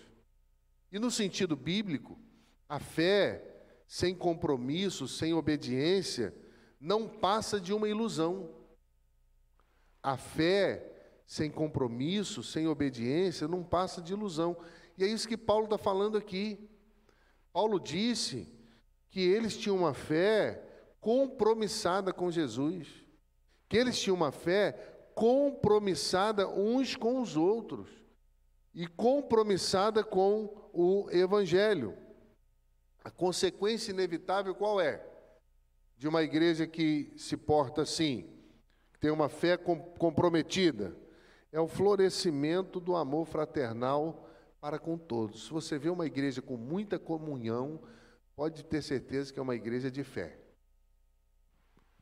E 0.92 1.00
no 1.00 1.10
sentido 1.10 1.56
bíblico, 1.56 2.20
a 2.68 2.80
fé 2.80 3.44
sem 3.88 4.14
compromisso, 4.14 5.08
sem 5.08 5.34
obediência, 5.34 6.36
não 6.80 7.08
passa 7.08 7.60
de 7.60 7.74
uma 7.74 7.88
ilusão. 7.88 8.54
A 10.04 10.18
fé 10.18 10.97
sem 11.28 11.52
compromisso, 11.52 12.42
sem 12.42 12.68
obediência, 12.68 13.50
não 13.50 13.62
passa 13.62 14.02
de 14.02 14.14
ilusão. 14.14 14.56
E 14.98 15.04
é 15.04 15.08
isso 15.08 15.28
que 15.28 15.36
Paulo 15.36 15.66
está 15.66 15.78
falando 15.78 16.18
aqui. 16.18 16.70
Paulo 17.52 17.82
disse 17.82 18.48
que 19.10 19.20
eles 19.20 19.58
tinham 19.58 19.76
uma 19.76 19.94
fé 19.94 20.64
compromissada 21.02 22.14
com 22.14 22.32
Jesus, 22.32 22.88
que 23.68 23.76
eles 23.76 24.00
tinham 24.00 24.16
uma 24.16 24.32
fé 24.32 24.72
compromissada 25.14 26.48
uns 26.48 26.96
com 26.96 27.22
os 27.22 27.36
outros 27.36 27.90
e 28.74 28.88
compromissada 28.88 30.06
com 30.06 30.70
o 30.72 31.10
Evangelho. 31.12 31.98
A 33.04 33.12
consequência 33.12 33.92
inevitável 33.92 34.56
qual 34.56 34.80
é? 34.80 35.06
De 35.98 36.08
uma 36.08 36.24
igreja 36.24 36.66
que 36.66 37.12
se 37.18 37.36
porta 37.36 37.82
assim, 37.82 38.30
que 38.94 39.00
tem 39.00 39.12
uma 39.12 39.28
fé 39.28 39.58
comprometida, 39.58 40.96
é 41.52 41.60
o 41.60 41.68
florescimento 41.68 42.80
do 42.80 42.96
amor 42.96 43.26
fraternal 43.26 44.28
para 44.60 44.80
com 44.80 44.98
todos. 44.98 45.46
Se 45.46 45.52
você 45.52 45.78
vê 45.78 45.90
uma 45.90 46.06
igreja 46.06 46.42
com 46.42 46.58
muita 46.58 47.00
comunhão, 47.00 47.82
pode 48.36 48.64
ter 48.64 48.82
certeza 48.82 49.32
que 49.32 49.40
é 49.40 49.42
uma 49.42 49.56
igreja 49.56 49.90
de 49.90 50.04
fé. 50.04 50.38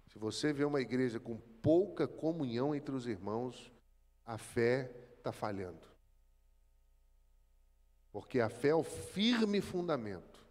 Se 0.08 0.17
você 0.17 0.53
vê 0.53 0.63
uma 0.63 0.81
igreja 0.81 1.19
com 1.19 1.38
pouca 1.62 2.08
comunhão 2.08 2.73
entre 2.73 2.95
os 2.95 3.05
irmãos, 3.05 3.71
a 4.25 4.38
fé 4.38 4.91
está 5.17 5.31
falhando. 5.31 5.86
Porque 8.12 8.39
a 8.39 8.49
fé 8.49 8.69
é 8.69 8.75
o 8.75 8.84
firme 8.84 9.60
fundamento. 9.60 10.45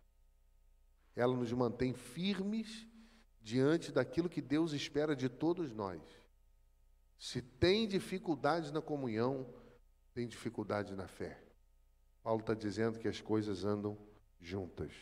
Ela 1.16 1.34
nos 1.34 1.52
mantém 1.52 1.94
firmes 1.94 2.86
diante 3.40 3.90
daquilo 3.90 4.28
que 4.28 4.42
Deus 4.42 4.72
espera 4.72 5.16
de 5.16 5.28
todos 5.28 5.72
nós. 5.72 6.02
Se 7.18 7.40
tem 7.40 7.86
dificuldades 7.86 8.70
na 8.70 8.82
comunhão, 8.82 9.46
tem 10.12 10.26
dificuldade 10.26 10.94
na 10.94 11.06
fé. 11.06 11.40
Paulo 12.22 12.40
está 12.40 12.54
dizendo 12.54 12.98
que 12.98 13.08
as 13.08 13.20
coisas 13.20 13.64
andam 13.64 13.98
juntas. 14.40 14.92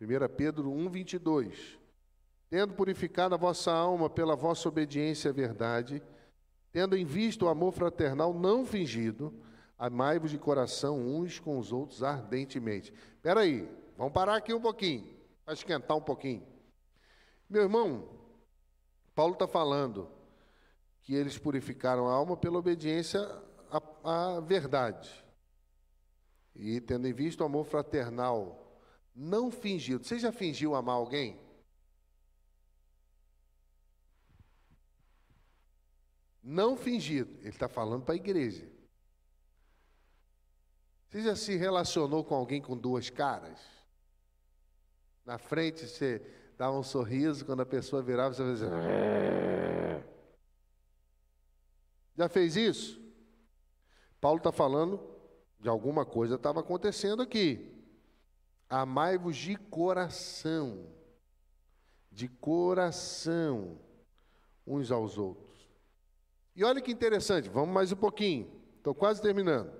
1 0.00 0.06
Pedro 0.36 0.70
1, 0.70 0.88
22. 0.88 1.78
Tendo 2.48 2.74
purificado 2.74 3.34
a 3.34 3.38
vossa 3.38 3.72
alma 3.72 4.08
pela 4.08 4.34
vossa 4.34 4.68
obediência 4.68 5.30
à 5.30 5.32
verdade, 5.32 6.02
tendo 6.72 6.96
em 6.96 7.04
vista 7.04 7.44
o 7.44 7.48
amor 7.48 7.72
fraternal 7.72 8.32
não 8.32 8.64
fingido, 8.64 9.32
amai-vos 9.78 10.30
de 10.30 10.38
coração 10.38 10.98
uns 10.98 11.38
com 11.38 11.58
os 11.58 11.72
outros 11.72 12.02
ardentemente. 12.02 12.92
Espera 13.16 13.40
aí, 13.40 13.68
vamos 13.96 14.12
parar 14.12 14.36
aqui 14.36 14.52
um 14.52 14.60
pouquinho, 14.60 15.06
para 15.44 15.54
esquentar 15.54 15.96
um 15.96 16.02
pouquinho. 16.02 16.46
Meu 17.48 17.62
irmão, 17.62 18.08
Paulo 19.14 19.34
está 19.34 19.46
falando 19.46 20.08
que 21.10 21.16
eles 21.16 21.36
purificaram 21.36 22.06
a 22.06 22.12
alma 22.12 22.36
pela 22.36 22.56
obediência 22.56 23.20
à, 23.68 24.36
à 24.36 24.40
verdade. 24.40 25.10
E 26.54 26.80
tendo 26.80 27.08
em 27.08 27.12
vista 27.12 27.42
o 27.42 27.46
amor 27.46 27.64
fraternal 27.66 28.80
não 29.12 29.50
fingido. 29.50 30.04
Você 30.04 30.20
já 30.20 30.30
fingiu 30.30 30.72
amar 30.72 30.94
alguém? 30.94 31.36
Não 36.40 36.76
fingido. 36.76 37.36
Ele 37.40 37.48
está 37.48 37.68
falando 37.68 38.04
para 38.04 38.14
a 38.14 38.16
igreja. 38.16 38.70
Você 41.08 41.22
já 41.22 41.34
se 41.34 41.56
relacionou 41.56 42.22
com 42.22 42.36
alguém 42.36 42.62
com 42.62 42.76
duas 42.76 43.10
caras? 43.10 43.58
Na 45.26 45.38
frente 45.38 45.88
você 45.88 46.22
dava 46.56 46.78
um 46.78 46.84
sorriso, 46.84 47.44
quando 47.44 47.62
a 47.62 47.66
pessoa 47.66 48.00
virava, 48.00 48.32
você 48.32 48.44
fazia. 48.44 50.19
Já 52.20 52.28
fez 52.28 52.54
isso? 52.54 53.00
Paulo 54.20 54.36
está 54.36 54.52
falando 54.52 55.00
de 55.58 55.70
alguma 55.70 56.04
coisa 56.04 56.34
estava 56.34 56.60
acontecendo 56.60 57.22
aqui. 57.22 57.74
Amai-vos 58.68 59.34
de 59.34 59.56
coração, 59.56 60.86
de 62.12 62.28
coração, 62.28 63.80
uns 64.66 64.90
aos 64.90 65.16
outros. 65.16 65.66
E 66.54 66.62
olha 66.62 66.82
que 66.82 66.92
interessante, 66.92 67.48
vamos 67.48 67.72
mais 67.72 67.90
um 67.90 67.96
pouquinho, 67.96 68.52
estou 68.76 68.94
quase 68.94 69.22
terminando. 69.22 69.72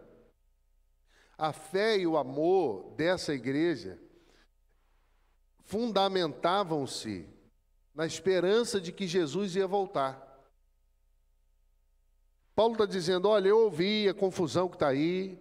A 1.37 1.53
fé 1.53 1.99
e 1.99 2.07
o 2.07 2.17
amor 2.17 2.95
dessa 2.97 3.35
igreja 3.35 4.01
fundamentavam-se 5.65 7.29
na 7.95 8.07
esperança 8.07 8.81
de 8.81 8.93
que 8.93 9.07
Jesus 9.07 9.57
ia 9.57 9.67
voltar. 9.67 10.30
Paulo 12.61 12.75
está 12.75 12.85
dizendo: 12.85 13.27
olha, 13.27 13.49
eu 13.49 13.59
ouvi 13.59 14.07
a 14.07 14.13
confusão 14.13 14.69
que 14.69 14.77
está 14.77 14.89
aí, 14.89 15.41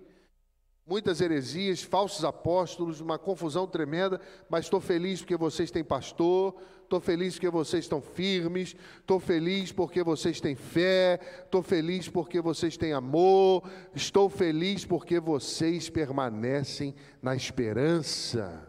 muitas 0.87 1.19
heresias, 1.19 1.83
falsos 1.83 2.23
apóstolos, 2.23 3.01
uma 3.01 3.19
confusão 3.19 3.67
tremenda, 3.67 4.21
mas 4.49 4.63
estou 4.63 4.79
feliz 4.79 5.19
porque 5.19 5.35
vocês 5.35 5.69
têm 5.69 5.83
pastor, 5.83 6.55
estou 6.81 7.01
feliz 7.01 7.33
porque 7.33 7.49
vocês 7.49 7.83
estão 7.83 8.01
firmes, 8.01 8.73
estou 9.01 9.19
feliz 9.19 9.69
porque 9.69 10.01
vocês 10.01 10.39
têm 10.39 10.55
fé, 10.55 11.19
estou 11.43 11.61
feliz 11.61 12.07
porque 12.07 12.39
vocês 12.39 12.77
têm 12.77 12.93
amor, 12.93 13.69
estou 13.93 14.29
feliz 14.29 14.85
porque 14.85 15.19
vocês 15.19 15.89
permanecem 15.89 16.95
na 17.21 17.35
esperança 17.35 18.65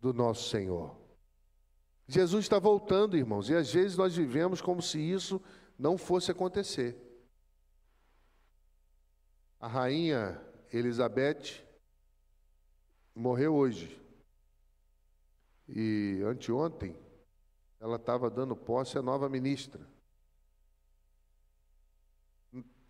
do 0.00 0.14
nosso 0.14 0.48
Senhor. 0.48 0.96
Jesus 2.06 2.46
está 2.46 2.58
voltando, 2.58 3.14
irmãos, 3.14 3.50
e 3.50 3.54
às 3.54 3.70
vezes 3.70 3.94
nós 3.94 4.16
vivemos 4.16 4.62
como 4.62 4.80
se 4.80 4.98
isso 4.98 5.38
não 5.78 5.98
fosse 5.98 6.30
acontecer. 6.30 7.07
A 9.60 9.66
rainha 9.66 10.40
Elizabeth 10.72 11.64
morreu 13.14 13.54
hoje. 13.54 14.00
E 15.68 16.22
anteontem, 16.24 16.96
ela 17.80 17.96
estava 17.96 18.30
dando 18.30 18.56
posse 18.56 18.96
à 18.96 19.02
nova 19.02 19.28
ministra. 19.28 19.80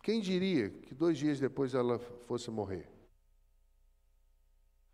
Quem 0.01 0.21
diria 0.21 0.69
que 0.69 0.95
dois 0.95 1.17
dias 1.17 1.39
depois 1.39 1.73
ela 1.73 1.99
fosse 1.99 2.49
morrer? 2.49 2.89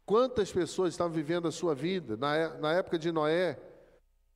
Quantas 0.06 0.52
pessoas 0.52 0.94
estavam 0.94 1.14
vivendo 1.14 1.48
a 1.48 1.52
sua 1.52 1.76
vida? 1.76 2.16
Na, 2.16 2.36
é, 2.36 2.58
na 2.58 2.74
época 2.74 2.98
de 2.98 3.12
Noé, 3.12 3.60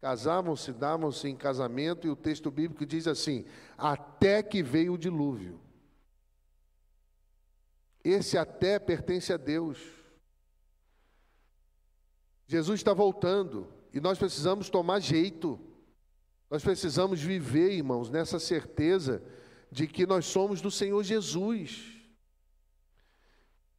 casavam-se, 0.02 0.72
davam-se 0.72 1.28
em 1.28 1.36
casamento, 1.36 2.08
e 2.08 2.10
o 2.10 2.16
texto 2.16 2.50
bíblico 2.50 2.86
diz 2.86 3.08
assim: 3.08 3.46
até 3.78 4.42
que 4.42 4.64
veio 4.64 4.94
o 4.94 4.98
dilúvio. 4.98 5.60
Esse 8.04 8.38
até 8.38 8.80
pertence 8.80 9.34
a 9.34 9.38
Deus. 9.38 9.78
Jesus 12.48 12.80
está 12.80 12.94
voltando 12.94 13.68
e 13.94 14.00
nós 14.00 14.18
precisamos 14.18 14.70
tomar 14.70 15.00
jeito. 15.00 15.60
Nós 16.50 16.64
precisamos 16.64 17.22
viver, 17.22 17.74
irmãos, 17.74 18.10
nessa 18.10 18.40
certeza 18.40 19.22
de 19.72 19.86
que 19.86 20.06
nós 20.06 20.26
somos 20.26 20.62
do 20.62 20.72
Senhor 20.72 21.04
Jesus. 21.04 21.96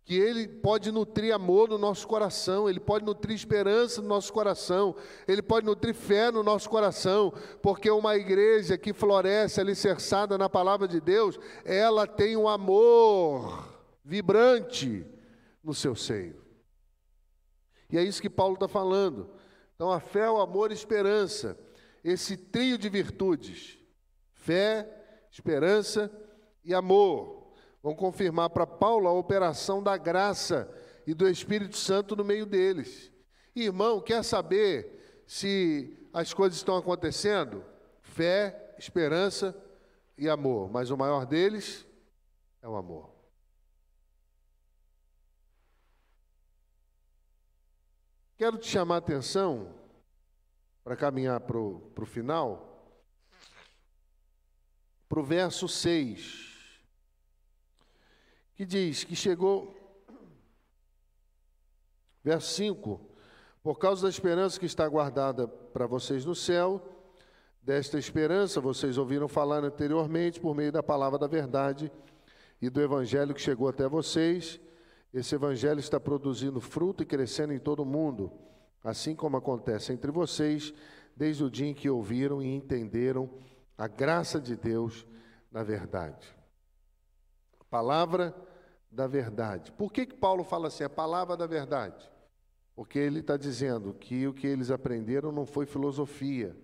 Que 0.05 0.15
Ele 0.15 0.47
pode 0.47 0.91
nutrir 0.91 1.35
amor 1.35 1.69
no 1.69 1.79
nosso 1.79 2.07
coração, 2.07 2.69
Ele 2.69 2.81
pode 2.81 3.05
nutrir 3.05 3.35
esperança 3.35 4.01
no 4.03 4.09
nosso 4.09 4.33
coração, 4.33 4.95
Ele 5.27 5.43
pode 5.43 5.67
nutrir 5.67 5.95
fé 5.95 6.31
no 6.31 6.43
nosso 6.43 6.69
coração, 6.69 7.33
porque 7.63 7.91
uma 7.91 8.17
igreja 8.17 8.79
que 8.79 8.93
floresce 8.93 9.61
alicerçada 9.61 10.37
na 10.37 10.49
palavra 10.49 10.87
de 10.87 11.01
Deus, 11.01 11.39
ela 11.65 12.07
tem 12.07 12.37
um 12.37 12.49
amor 12.49 13.70
vibrante 14.11 15.07
no 15.63 15.73
seu 15.73 15.95
seio. 15.95 16.45
E 17.89 17.97
é 17.97 18.03
isso 18.03 18.21
que 18.21 18.29
Paulo 18.29 18.55
está 18.55 18.67
falando. 18.67 19.31
Então, 19.77 19.93
a 19.93 20.01
fé, 20.01 20.29
o 20.29 20.41
amor 20.41 20.71
e 20.71 20.73
a 20.73 20.77
esperança, 20.77 21.57
esse 22.03 22.37
trio 22.37 22.77
de 22.77 22.89
virtudes, 22.89 23.79
fé, 24.33 24.89
esperança 25.31 26.11
e 26.65 26.75
amor, 26.75 27.53
vão 27.81 27.95
confirmar 27.95 28.51
para 28.51 28.67
Paulo 28.67 29.07
a 29.07 29.13
operação 29.13 29.81
da 29.81 29.97
graça 29.97 30.69
e 31.07 31.15
do 31.15 31.29
Espírito 31.29 31.77
Santo 31.77 32.17
no 32.17 32.25
meio 32.25 32.45
deles. 32.45 33.13
Irmão, 33.55 34.01
quer 34.01 34.25
saber 34.25 35.23
se 35.25 35.97
as 36.13 36.35
coisas 36.35 36.59
estão 36.59 36.77
acontecendo? 36.77 37.65
Fé, 38.03 38.75
esperança 38.77 39.57
e 40.19 40.29
amor, 40.29 40.69
mas 40.69 40.91
o 40.91 40.97
maior 40.97 41.25
deles 41.25 41.87
é 42.61 42.69
o 42.69 42.75
amor. 42.75 43.10
Quero 48.41 48.57
te 48.57 48.69
chamar 48.69 48.95
a 48.95 48.99
atenção, 48.99 49.69
para 50.83 50.97
caminhar 50.97 51.41
para 51.41 51.59
o 51.59 52.07
final, 52.07 52.91
para 55.07 55.21
o 55.21 55.23
verso 55.23 55.69
6, 55.69 56.81
que 58.55 58.65
diz 58.65 59.05
que 59.05 59.15
chegou, 59.15 59.77
verso 62.25 62.55
5, 62.55 62.99
por 63.63 63.79
causa 63.79 64.05
da 64.05 64.09
esperança 64.09 64.59
que 64.59 64.65
está 64.65 64.89
guardada 64.89 65.47
para 65.47 65.87
vocês 65.87 66.25
no 66.25 66.35
céu, 66.35 66.83
desta 67.61 67.99
esperança 67.99 68.59
vocês 68.59 68.97
ouviram 68.97 69.29
falar 69.29 69.63
anteriormente 69.65 70.41
por 70.41 70.55
meio 70.55 70.73
da 70.73 70.83
palavra 70.83 71.19
da 71.19 71.27
verdade 71.27 71.93
e 72.59 72.71
do 72.71 72.81
evangelho 72.81 73.35
que 73.35 73.41
chegou 73.43 73.69
até 73.69 73.87
vocês 73.87 74.59
esse 75.13 75.35
evangelho 75.35 75.81
está 75.81 75.99
produzindo 75.99 76.61
fruto 76.61 77.03
e 77.03 77.07
crescendo 77.07 77.53
em 77.53 77.59
todo 77.59 77.83
o 77.83 77.87
mundo, 77.87 78.33
assim 78.83 79.15
como 79.15 79.37
acontece 79.37 79.93
entre 79.93 80.11
vocês, 80.11 80.73
desde 81.17 81.45
o 81.45 81.51
dia 81.51 81.67
em 81.67 81.75
que 81.75 81.91
ouviram 81.91 82.41
e 82.41 82.47
entenderam 82.47 83.29
a 83.77 83.89
graça 83.89 84.41
de 84.41 84.57
Deus 84.57 85.07
na 85.51 85.63
verdade. 85.63 86.35
Palavra 87.69 88.35
da 88.91 89.07
verdade. 89.07 89.73
Por 89.73 89.93
que, 89.93 90.07
que 90.07 90.15
Paulo 90.15 90.45
fala 90.45 90.69
assim, 90.69 90.85
a 90.85 90.91
palavra 90.91 91.37
da 91.37 91.47
verdade? 91.47 92.11
Porque 92.75 92.99
ele 92.99 93.21
está 93.21 93.37
dizendo 93.37 93.93
que 93.95 94.27
o 94.27 94.33
que 94.33 94.47
eles 94.47 94.71
aprenderam 94.71 95.31
não 95.31 95.45
foi 95.45 95.67
filosofia, 95.67 96.57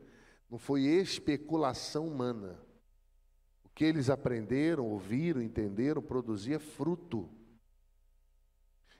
não 0.50 0.58
foi 0.58 0.82
especulação 0.82 2.06
humana. 2.06 2.58
O 3.64 3.68
que 3.68 3.84
eles 3.84 4.08
aprenderam, 4.08 4.86
ouviram, 4.86 5.42
entenderam, 5.42 6.00
produzia 6.00 6.58
fruto. 6.58 7.28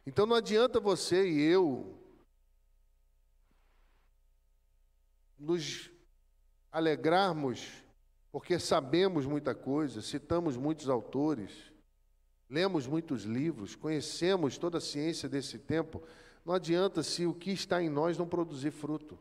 Então 0.07 0.25
não 0.25 0.37
adianta 0.37 0.79
você 0.79 1.29
e 1.29 1.43
eu 1.43 1.99
nos 5.37 5.91
alegrarmos 6.71 7.85
porque 8.31 8.59
sabemos 8.59 9.25
muita 9.25 9.55
coisa, 9.55 10.03
citamos 10.03 10.57
muitos 10.57 10.89
autores, 10.89 11.73
lemos 12.51 12.87
muitos 12.87 13.23
livros, 13.23 13.75
conhecemos 13.75 14.59
toda 14.59 14.79
a 14.79 14.81
ciência 14.81 15.29
desse 15.29 15.59
tempo. 15.59 16.03
Não 16.45 16.55
adianta 16.55 17.03
se 17.03 17.27
o 17.27 17.35
que 17.35 17.51
está 17.51 17.83
em 17.83 17.89
nós 17.89 18.19
não 18.19 18.29
produzir 18.29 18.71
fruto. 18.71 19.19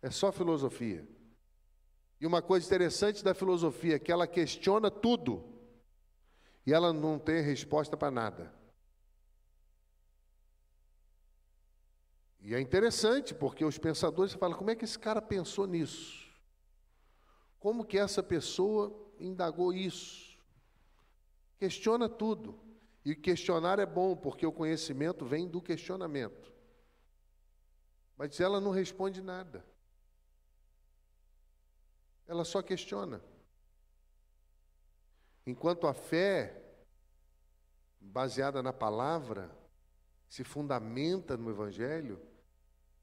É 0.00 0.10
só 0.10 0.30
filosofia. 0.30 1.06
E 2.20 2.26
uma 2.26 2.40
coisa 2.40 2.64
interessante 2.64 3.22
da 3.22 3.34
filosofia 3.34 3.96
é 3.96 3.98
que 3.98 4.12
ela 4.12 4.26
questiona 4.26 4.90
tudo 4.90 5.44
e 6.64 6.72
ela 6.72 6.92
não 6.92 7.18
tem 7.18 7.42
resposta 7.42 7.96
para 7.96 8.10
nada. 8.10 8.55
E 12.46 12.54
é 12.54 12.60
interessante 12.60 13.34
porque 13.34 13.64
os 13.64 13.76
pensadores 13.76 14.32
falam: 14.32 14.56
como 14.56 14.70
é 14.70 14.76
que 14.76 14.84
esse 14.84 14.96
cara 14.96 15.20
pensou 15.20 15.66
nisso? 15.66 16.32
Como 17.58 17.84
que 17.84 17.98
essa 17.98 18.22
pessoa 18.22 18.96
indagou 19.18 19.72
isso? 19.72 20.38
Questiona 21.58 22.08
tudo. 22.08 22.56
E 23.04 23.16
questionar 23.16 23.80
é 23.80 23.86
bom, 23.86 24.16
porque 24.16 24.46
o 24.46 24.52
conhecimento 24.52 25.24
vem 25.24 25.48
do 25.48 25.60
questionamento. 25.60 26.52
Mas 28.16 28.38
ela 28.38 28.60
não 28.60 28.70
responde 28.70 29.20
nada. 29.20 29.66
Ela 32.28 32.44
só 32.44 32.62
questiona. 32.62 33.20
Enquanto 35.44 35.88
a 35.88 35.94
fé, 35.94 36.62
baseada 38.00 38.62
na 38.62 38.72
palavra, 38.72 39.50
se 40.28 40.44
fundamenta 40.44 41.36
no 41.36 41.50
Evangelho, 41.50 42.20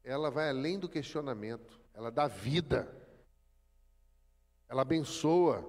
ela 0.04 0.30
vai 0.30 0.49
além 0.49 0.78
do 0.78 0.89
questionamento, 0.89 1.80
ela 1.93 2.12
dá 2.12 2.28
vida, 2.28 2.91
ela 4.68 4.82
abençoa. 4.82 5.64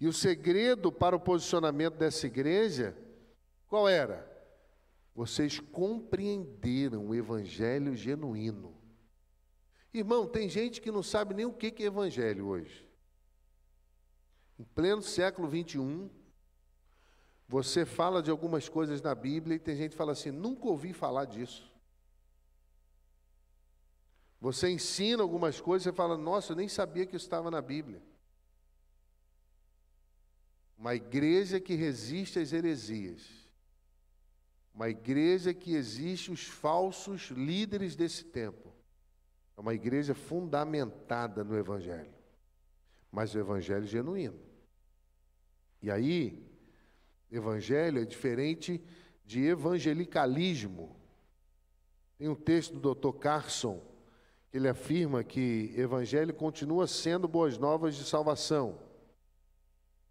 E 0.00 0.06
o 0.06 0.12
segredo 0.12 0.90
para 0.90 1.16
o 1.16 1.20
posicionamento 1.20 1.94
dessa 1.94 2.26
igreja, 2.26 2.96
qual 3.68 3.88
era? 3.88 4.30
Vocês 5.14 5.60
compreenderam 5.60 7.08
o 7.08 7.14
Evangelho 7.14 7.94
genuíno. 7.94 8.74
Irmão, 9.92 10.26
tem 10.26 10.48
gente 10.48 10.80
que 10.80 10.90
não 10.90 11.04
sabe 11.04 11.34
nem 11.34 11.46
o 11.46 11.52
que 11.52 11.72
é 11.82 11.86
evangelho 11.86 12.46
hoje. 12.46 12.84
Em 14.58 14.64
pleno 14.64 15.00
século 15.00 15.46
21, 15.46 16.10
você 17.48 17.84
fala 17.86 18.20
de 18.20 18.28
algumas 18.28 18.68
coisas 18.68 19.00
na 19.00 19.14
Bíblia 19.14 19.54
e 19.54 19.60
tem 19.60 19.76
gente 19.76 19.92
que 19.92 19.96
fala 19.96 20.10
assim: 20.10 20.32
nunca 20.32 20.66
ouvi 20.66 20.92
falar 20.92 21.26
disso. 21.26 21.72
Você 24.44 24.68
ensina 24.68 25.22
algumas 25.22 25.58
coisas 25.58 25.90
e 25.90 25.96
fala: 25.96 26.18
nossa, 26.18 26.52
eu 26.52 26.56
nem 26.56 26.68
sabia 26.68 27.06
que 27.06 27.16
isso 27.16 27.24
estava 27.24 27.50
na 27.50 27.62
Bíblia. 27.62 28.02
Uma 30.76 30.94
igreja 30.94 31.58
que 31.58 31.74
resiste 31.74 32.38
às 32.38 32.52
heresias. 32.52 33.22
Uma 34.74 34.90
igreja 34.90 35.54
que 35.54 35.74
existe 35.74 36.30
os 36.30 36.44
falsos 36.44 37.30
líderes 37.30 37.96
desse 37.96 38.22
tempo. 38.22 38.70
É 39.56 39.62
uma 39.62 39.72
igreja 39.72 40.14
fundamentada 40.14 41.42
no 41.42 41.56
Evangelho, 41.56 42.12
mas 43.10 43.34
o 43.34 43.38
Evangelho 43.38 43.86
genuíno. 43.86 44.38
E 45.80 45.90
aí, 45.90 46.46
Evangelho 47.32 48.02
é 48.02 48.04
diferente 48.04 48.78
de 49.24 49.46
evangelicalismo. 49.46 50.94
Tem 52.18 52.28
um 52.28 52.34
texto 52.34 52.78
do 52.78 52.94
Dr. 52.94 53.18
Carson 53.18 53.93
ele 54.54 54.68
afirma 54.68 55.24
que 55.24 55.74
Evangelho 55.76 56.32
continua 56.32 56.86
sendo 56.86 57.26
boas 57.26 57.58
novas 57.58 57.96
de 57.96 58.04
salvação. 58.04 58.78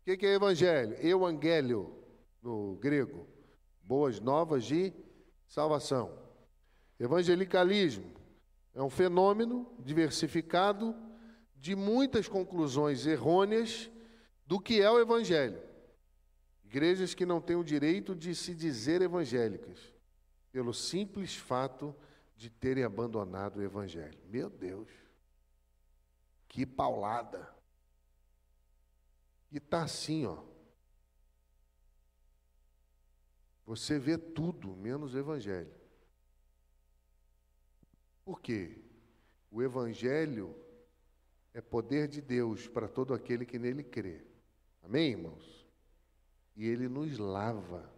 O 0.02 0.04
que 0.04 0.26
é 0.26 0.34
Evangelho? 0.34 0.98
Evangélio, 1.00 1.96
no 2.42 2.76
grego. 2.76 3.26
Boas 3.82 4.20
novas 4.20 4.66
de 4.66 4.92
salvação. 5.48 6.20
Evangelicalismo 7.00 8.12
é 8.76 8.84
um 8.84 8.90
fenômeno 8.90 9.66
diversificado 9.80 10.94
de 11.56 11.74
muitas 11.74 12.28
conclusões 12.28 13.06
errôneas 13.06 13.90
do 14.46 14.60
que 14.60 14.82
é 14.82 14.92
o 14.92 15.00
Evangelho. 15.00 15.62
Igrejas 16.66 17.14
que 17.14 17.26
não 17.26 17.40
têm 17.40 17.56
o 17.56 17.64
direito 17.64 18.14
de 18.14 18.36
se 18.36 18.54
dizer 18.54 19.02
evangélicas, 19.02 19.80
pelo 20.52 20.74
simples 20.74 21.34
fato 21.34 21.96
de 21.96 22.13
terem 22.50 22.84
abandonado 22.84 23.58
o 23.58 23.64
Evangelho. 23.64 24.20
Meu 24.26 24.50
Deus, 24.50 24.90
que 26.48 26.66
paulada! 26.66 27.54
E 29.52 29.58
está 29.58 29.84
assim, 29.84 30.26
ó. 30.26 30.44
Você 33.66 34.00
vê 34.00 34.18
tudo 34.18 34.76
menos 34.76 35.14
o 35.14 35.18
Evangelho. 35.18 35.74
Por 38.26 38.42
quê? 38.42 38.84
O 39.52 39.62
Evangelho 39.62 40.56
é 41.54 41.62
poder 41.62 42.08
de 42.08 42.22
Deus 42.22 42.68
para 42.68 42.88
todo 42.88 43.14
aquele 43.14 43.46
que 43.46 43.60
nele 43.60 43.84
crê. 43.84 44.26
Amém, 44.82 45.12
irmãos? 45.12 45.68
E 46.56 46.68
ele 46.68 46.88
nos 46.88 47.18
lava, 47.18 47.93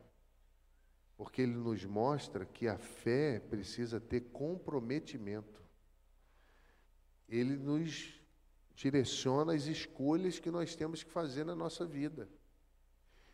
porque 1.18 1.42
ele 1.42 1.54
nos 1.56 1.86
mostra 1.86 2.46
que 2.46 2.68
a 2.68 2.78
fé 2.78 3.40
precisa 3.40 4.00
ter 4.00 4.22
comprometimento. 4.32 5.64
Ele 7.28 7.56
nos 7.56 8.20
direciona 8.76 9.54
as 9.54 9.66
escolhas 9.66 10.40
que 10.40 10.52
nós 10.52 10.76
temos 10.76 11.04
que 11.04 11.12
fazer 11.12 11.46
na 11.46 11.56
nossa 11.56 11.86
vida. 11.86 12.30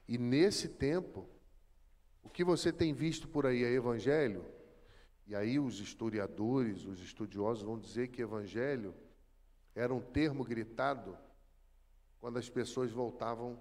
E 0.08 0.18
nesse 0.18 0.70
tempo, 0.70 1.28
o 2.22 2.30
que 2.30 2.44
você 2.44 2.72
tem 2.72 2.94
visto 2.94 3.28
por 3.28 3.46
aí 3.46 3.64
é 3.64 3.72
evangelho? 3.72 4.46
E 5.26 5.36
aí 5.36 5.60
os 5.60 5.80
historiadores, 5.80 6.86
os 6.86 7.02
estudiosos 7.02 7.64
vão 7.64 7.80
dizer 7.80 8.10
que 8.10 8.22
evangelho 8.22 8.94
era 9.74 9.94
um 9.94 10.02
termo 10.02 10.44
gritado 10.44 11.18
quando 12.20 12.38
as 12.38 12.50
pessoas 12.50 12.92
voltavam 12.92 13.60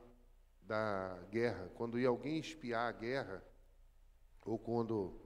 da 0.63 1.19
guerra, 1.31 1.71
quando 1.75 1.99
ia 1.99 2.09
alguém 2.09 2.39
espiar 2.39 2.89
a 2.89 2.93
guerra, 2.93 3.43
ou 4.45 4.59
quando 4.59 5.21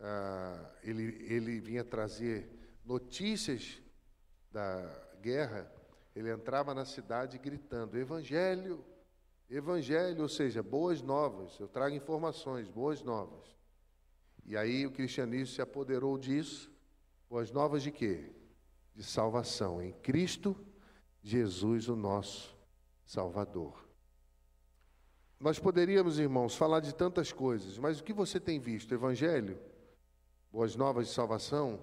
ah, 0.00 0.70
ele, 0.82 1.04
ele 1.32 1.60
vinha 1.60 1.84
trazer 1.84 2.48
notícias 2.84 3.80
da 4.50 5.08
guerra, 5.20 5.70
ele 6.14 6.30
entrava 6.30 6.74
na 6.74 6.84
cidade 6.84 7.38
gritando: 7.38 7.98
Evangelho, 7.98 8.84
Evangelho, 9.50 10.22
ou 10.22 10.28
seja, 10.28 10.62
boas 10.62 11.02
novas, 11.02 11.58
eu 11.58 11.68
trago 11.68 11.94
informações, 11.94 12.68
boas 12.68 13.02
novas. 13.02 13.56
E 14.44 14.56
aí 14.56 14.86
o 14.86 14.90
cristianismo 14.90 15.54
se 15.54 15.60
apoderou 15.60 16.16
disso. 16.16 16.70
Boas 17.28 17.50
novas 17.50 17.82
de 17.82 17.90
quê? 17.90 18.32
De 18.94 19.04
salvação 19.04 19.82
em 19.82 19.92
Cristo 19.92 20.56
Jesus, 21.22 21.88
o 21.88 21.96
nosso 21.96 22.56
Salvador. 23.04 23.87
Nós 25.40 25.58
poderíamos, 25.58 26.18
irmãos, 26.18 26.56
falar 26.56 26.80
de 26.80 26.92
tantas 26.92 27.30
coisas, 27.30 27.78
mas 27.78 28.00
o 28.00 28.04
que 28.04 28.12
você 28.12 28.40
tem 28.40 28.58
visto? 28.58 28.92
Evangelho? 28.92 29.58
Boas 30.52 30.74
novas 30.74 31.06
de 31.06 31.12
salvação? 31.12 31.80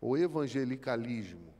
Ou 0.00 0.16
evangelicalismo? 0.16 1.52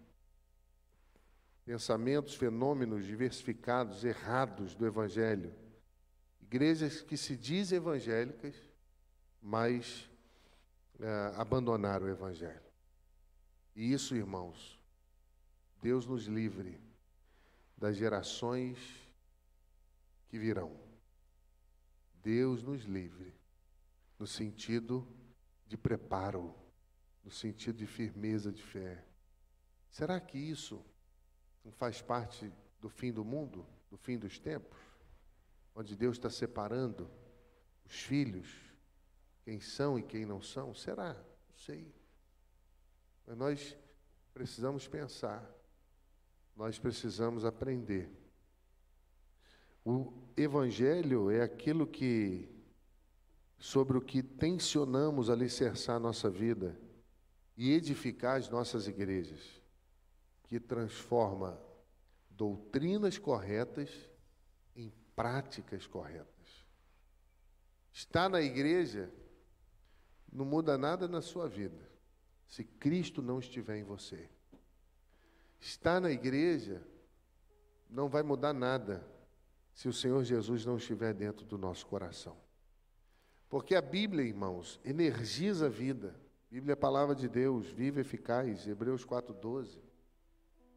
Pensamentos, 1.65 2.35
fenômenos 2.35 3.05
diversificados, 3.05 4.05
errados 4.05 4.75
do 4.75 4.87
Evangelho. 4.87 5.53
Igrejas 6.41 7.01
que 7.01 7.17
se 7.17 7.37
dizem 7.37 7.79
evangélicas, 7.79 8.55
mas 9.41 10.09
é, 11.01 11.33
abandonar 11.37 12.03
o 12.03 12.09
Evangelho. 12.09 12.63
E 13.75 13.93
isso, 13.93 14.15
irmãos, 14.15 14.79
Deus 15.83 16.07
nos 16.07 16.27
livre 16.27 16.79
das 17.77 17.97
gerações 17.97 18.79
que 20.29 20.39
virão. 20.39 20.84
Deus 22.25 22.63
nos 22.63 22.85
livre 22.85 23.35
no 24.19 24.27
sentido 24.27 25.07
de 25.67 25.77
preparo, 25.77 26.55
no 27.23 27.31
sentido 27.31 27.77
de 27.77 27.87
firmeza 27.87 28.51
de 28.51 28.63
fé. 28.63 29.05
Será 29.91 30.19
que 30.19 30.39
isso 30.39 30.83
não 31.63 31.71
faz 31.71 32.01
parte 32.01 32.51
do 32.81 32.89
fim 32.89 33.13
do 33.13 33.25
mundo, 33.25 33.67
do 33.91 33.99
fim 33.99 34.19
dos 34.19 34.39
tempos, 34.39 34.79
onde 35.75 35.95
Deus 35.95 36.17
está 36.17 36.31
separando 36.31 37.11
os 37.85 37.93
filhos 37.93 38.49
quem 39.45 39.61
são 39.61 39.99
e 39.99 40.03
quem 40.03 40.25
não 40.25 40.41
são? 40.41 40.75
Será? 40.75 41.13
Não 41.13 41.57
sei. 41.59 41.95
Mas 43.27 43.37
nós 43.37 43.77
precisamos 44.33 44.89
pensar, 44.89 45.47
nós 46.57 46.79
precisamos 46.79 47.45
aprender. 47.45 48.11
O 49.85 50.24
Evangelho 50.37 51.31
é 51.31 51.43
aquilo 51.43 51.87
que, 51.87 52.49
sobre 53.59 53.97
o 53.97 54.01
que 54.01 54.23
tensionamos 54.23 55.31
alicerçar 55.31 56.01
nossa 56.01 56.29
vida 56.29 56.79
e 57.57 57.73
edificar 57.73 58.37
as 58.37 58.49
nossas 58.49 58.89
igrejas, 58.89 59.63
que 60.45 60.59
transforma 60.59 61.61
doutrinas 62.31 63.17
corretas 63.17 63.91
em 64.75 64.93
práticas 65.15 65.87
corretas. 65.87 66.67
Está 67.93 68.29
na 68.29 68.41
igreja 68.41 69.11
não 70.33 70.45
muda 70.45 70.77
nada 70.77 71.07
na 71.07 71.23
sua 71.23 71.49
vida 71.49 71.89
se 72.49 72.65
Cristo 72.65 73.23
não 73.23 73.39
estiver 73.39 73.77
em 73.79 73.85
você. 73.85 74.29
Estar 75.61 76.01
na 76.01 76.11
igreja 76.11 76.83
não 77.89 78.09
vai 78.09 78.23
mudar 78.23 78.53
nada 78.53 79.07
se 79.75 79.89
o 79.89 79.93
Senhor 79.93 80.23
Jesus 80.25 80.65
não 80.65 80.77
estiver 80.77 81.13
dentro 81.13 81.45
do 81.45 81.59
nosso 81.59 81.85
coração. 81.87 82.37
Porque 83.49 83.75
a 83.75 83.83
Bíblia, 83.83 84.25
irmãos, 84.25 84.81
energiza 84.85 85.67
a 85.67 85.69
vida. 85.69 86.15
A 86.49 86.55
Bíblia 86.55 86.73
é 86.73 86.75
a 86.75 86.77
palavra 86.77 87.15
de 87.15 87.29
Deus, 87.29 87.67
viva 87.67 87.99
e 87.99 88.03
eficaz, 88.03 88.67
Hebreus 88.67 89.05
4,12. 89.05 89.79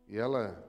E 0.08 0.18
ela, 0.18 0.64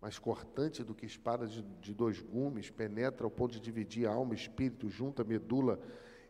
mais 0.00 0.18
cortante 0.18 0.82
do 0.82 0.94
que 0.94 1.06
espada 1.06 1.46
de, 1.46 1.62
de 1.62 1.94
dois 1.94 2.20
gumes, 2.20 2.68
penetra 2.68 3.24
ao 3.24 3.30
ponto 3.30 3.52
de 3.52 3.60
dividir 3.60 4.06
alma, 4.06 4.34
espírito, 4.34 4.88
junta, 4.88 5.22
medula, 5.22 5.80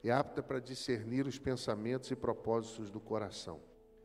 é 0.05 0.11
apta 0.11 0.42
para 0.42 0.61
discernir 0.61 1.26
os 1.26 1.38
pensamentos 1.38 2.11
e 2.11 2.16
propósitos 2.16 2.90
do 2.90 3.01
coração. 3.01 3.61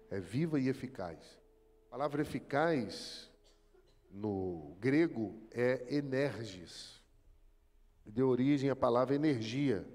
É 0.10 0.20
viva 0.20 0.60
e 0.60 0.70
eficaz. 0.70 1.39
A 1.88 1.91
palavra 1.91 2.22
eficaz 2.22 3.32
no 4.10 4.76
grego 4.80 5.36
é 5.52 5.86
energis. 5.89 7.03
Deu 8.06 8.28
origem 8.28 8.70
à 8.70 8.76
palavra 8.76 9.16
energia. 9.16 9.88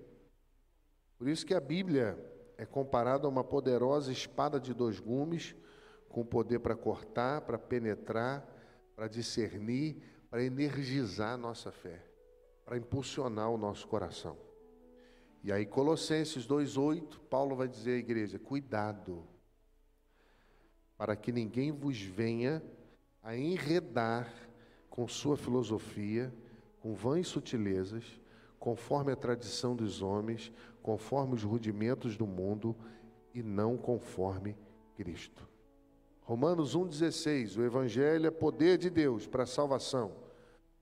Por 1.17 1.29
isso 1.29 1.45
que 1.45 1.55
a 1.55 1.61
Bíblia 1.61 2.19
é 2.57 2.65
comparada 2.65 3.27
a 3.27 3.31
uma 3.31 3.45
poderosa 3.45 4.11
espada 4.11 4.59
de 4.59 4.75
dois 4.75 4.99
gumes, 4.99 5.55
com 6.09 6.25
poder 6.25 6.59
para 6.59 6.75
cortar, 6.75 7.43
para 7.43 7.59
penetrar, 7.59 8.47
para 8.97 9.07
discernir, 9.09 10.03
para 10.31 10.43
energizar 10.43 11.35
a 11.35 11.37
nossa 11.37 11.71
fé, 11.71 12.05
para 12.65 12.77
impulsionar 12.77 13.51
o 13.51 13.59
nosso 13.59 13.87
coração. 13.87 14.37
E 15.43 15.53
aí, 15.53 15.65
Colossenses 15.65 16.47
2,8, 16.47 17.21
Paulo 17.31 17.55
vai 17.55 17.69
dizer 17.69 17.93
à 17.93 17.99
igreja: 17.99 18.39
cuidado, 18.39 19.25
para 20.97 21.15
que 21.15 21.31
ninguém 21.31 21.71
vos 21.71 22.01
venha 22.01 22.63
a 23.23 23.37
enredar 23.37 24.33
com 24.91 25.07
sua 25.07 25.37
filosofia, 25.37 26.35
com 26.81 26.95
vãs 26.95 27.29
sutilezas, 27.29 28.05
conforme 28.59 29.13
a 29.13 29.17
tradição 29.17 29.75
dos 29.75 30.03
homens, 30.03 30.53
conforme 30.83 31.35
os 31.35 31.43
rudimentos 31.43 32.17
do 32.17 32.27
mundo 32.27 32.77
e 33.35 33.43
não 33.43 33.77
conforme 33.77 34.57
Cristo. 34.97 35.49
Romanos 36.23 36.77
1,16: 36.77 37.57
O 37.57 37.63
Evangelho 37.63 38.27
é 38.27 38.31
poder 38.31 38.77
de 38.79 38.91
Deus 38.91 39.27
para 39.27 39.45
a 39.45 39.47
salvação 39.47 40.13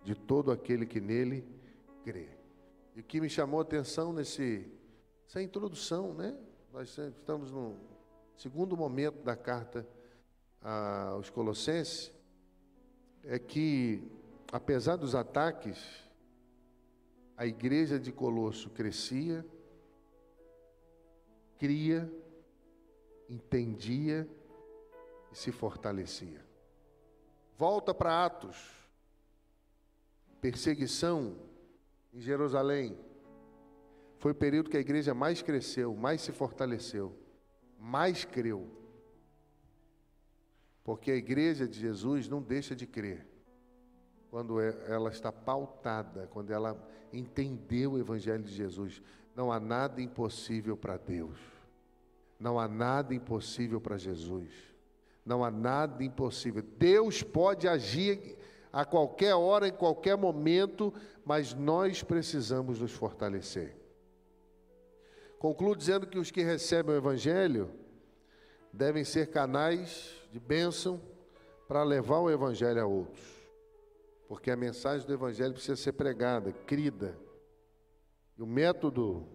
de 0.03 0.15
todo 0.15 0.51
aquele 0.51 0.87
que 0.87 1.01
nele 1.01 1.45
crê. 2.03 2.29
E 2.95 3.01
o 3.01 3.05
que 3.05 3.21
me 3.21 3.29
chamou 3.29 3.61
a 3.61 3.63
atenção 3.63 4.13
nesse, 4.13 4.67
nessa 5.25 5.43
introdução, 5.43 6.15
né? 6.15 6.37
Nós 6.73 6.97
estamos 6.97 7.51
no 7.51 7.77
segundo 8.37 8.77
momento 8.77 9.23
da 9.23 9.37
carta 9.37 9.87
aos 10.61 11.31
Colossenses, 11.31 12.13
é 13.23 13.39
que, 13.39 14.03
apesar 14.53 14.97
dos 14.97 15.15
ataques, 15.15 15.79
a 17.37 17.47
igreja 17.47 17.99
de 17.99 18.13
Colosso 18.13 18.71
crescia, 18.71 19.45
cria, 21.59 22.11
entendia 23.29 24.29
e 25.33 25.37
se 25.37 25.53
fortalecia. 25.53 26.45
Volta 27.59 27.93
para 27.93 28.25
Atos. 28.25 28.75
Perseguição 30.41 31.37
em 32.13 32.21
Jerusalém. 32.21 32.99
Foi 34.19 34.33
o 34.33 34.35
período 34.35 34.71
que 34.71 34.77
a 34.77 34.81
igreja 34.81 35.13
mais 35.13 35.43
cresceu, 35.43 35.95
mais 35.95 36.21
se 36.23 36.33
fortaleceu, 36.33 37.15
mais 37.79 38.25
creu. 38.25 38.71
Porque 40.85 41.11
a 41.11 41.17
igreja 41.17 41.67
de 41.67 41.79
Jesus 41.81 42.29
não 42.29 42.41
deixa 42.41 42.75
de 42.75 42.87
crer 42.87 43.36
quando 44.31 44.61
é, 44.61 44.77
ela 44.89 45.11
está 45.11 45.31
pautada, 45.31 46.29
quando 46.33 46.51
ela 46.51 46.77
entendeu 47.13 47.93
o 47.93 47.99
Evangelho 47.99 48.43
de 48.43 48.53
Jesus. 48.53 49.03
Não 49.35 49.53
há 49.53 49.61
nada 49.61 50.01
impossível 50.01 50.77
para 50.77 50.97
Deus. 50.97 51.39
Não 52.39 52.59
há 52.59 52.69
nada 52.69 53.15
impossível 53.15 53.81
para 53.81 53.97
Jesus. 53.97 54.51
Não 55.25 55.45
há 55.45 55.51
nada 55.51 56.05
impossível. 56.05 56.63
Deus 56.79 57.23
pode 57.23 57.67
agir 57.67 58.37
a 58.73 58.85
qualquer 58.85 59.35
hora, 59.35 59.69
em 59.69 59.73
qualquer 59.73 60.17
momento, 60.17 60.93
mas 61.25 61.55
nós 61.55 62.03
precisamos 62.03 62.81
nos 62.81 62.93
fortalecer. 62.93 63.75
Concluo 65.39 65.77
dizendo 65.77 66.07
que 66.07 66.19
os 66.19 66.31
que 66.31 66.43
recebem 66.43 66.95
o 66.95 66.99
Evangelho 66.99 67.71
devem 68.73 69.05
ser 69.05 69.29
canais 69.29 70.15
de 70.31 70.39
bênção 70.39 71.01
para 71.67 71.83
levar 71.83 72.21
o 72.21 72.31
Evangelho 72.31 72.83
a 72.83 72.87
outros. 72.87 73.36
Porque 74.29 74.51
a 74.51 74.57
mensagem 74.57 75.07
do 75.07 75.13
Evangelho 75.13 75.53
precisa 75.53 75.77
ser 75.77 75.93
pregada, 75.93 76.53
crida. 76.53 77.17
E 78.37 78.43
o 78.43 78.47
método 78.47 79.27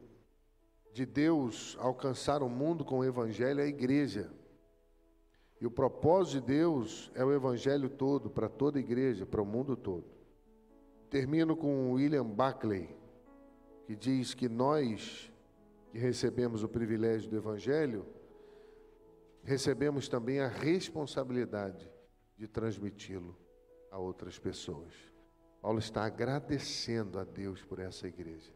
de 0.93 1.05
Deus 1.05 1.77
alcançar 1.79 2.43
o 2.43 2.49
mundo 2.49 2.83
com 2.83 2.99
o 2.99 3.05
Evangelho 3.05 3.61
é 3.61 3.63
a 3.63 3.67
igreja. 3.67 4.31
E 5.61 5.65
o 5.65 5.71
propósito 5.71 6.41
de 6.41 6.47
Deus 6.57 7.11
é 7.15 7.23
o 7.23 7.31
Evangelho 7.31 7.89
todo, 7.89 8.29
para 8.29 8.49
toda 8.49 8.79
a 8.79 8.81
igreja, 8.81 9.25
para 9.25 9.41
o 9.41 9.45
mundo 9.45 9.77
todo. 9.77 10.05
Termino 11.09 11.55
com 11.55 11.93
William 11.93 12.25
Buckley, 12.25 12.89
que 13.85 13.95
diz 13.95 14.33
que 14.33 14.49
nós 14.49 15.31
que 15.91 15.97
recebemos 15.97 16.63
o 16.63 16.69
privilégio 16.69 17.29
do 17.29 17.35
Evangelho, 17.35 18.05
recebemos 19.43 20.07
também 20.07 20.39
a 20.39 20.47
responsabilidade 20.47 21.89
de 22.37 22.47
transmiti-lo 22.47 23.40
a 23.91 23.99
outras 23.99 24.39
pessoas. 24.39 24.93
Paulo 25.61 25.77
está 25.77 26.05
agradecendo 26.05 27.19
a 27.19 27.23
Deus 27.23 27.61
por 27.61 27.77
essa 27.77 28.07
igreja, 28.07 28.51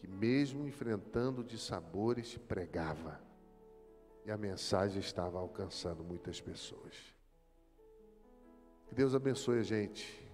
que 0.00 0.08
mesmo 0.08 0.66
enfrentando 0.66 1.44
de 1.44 1.56
sabores, 1.58 2.36
pregava, 2.36 3.20
e 4.24 4.30
a 4.30 4.36
mensagem 4.36 4.98
estava 4.98 5.38
alcançando 5.38 6.02
muitas 6.02 6.40
pessoas. 6.40 7.14
Que 8.88 8.94
Deus 8.94 9.14
abençoe 9.14 9.60
a 9.60 9.62
gente, 9.62 10.28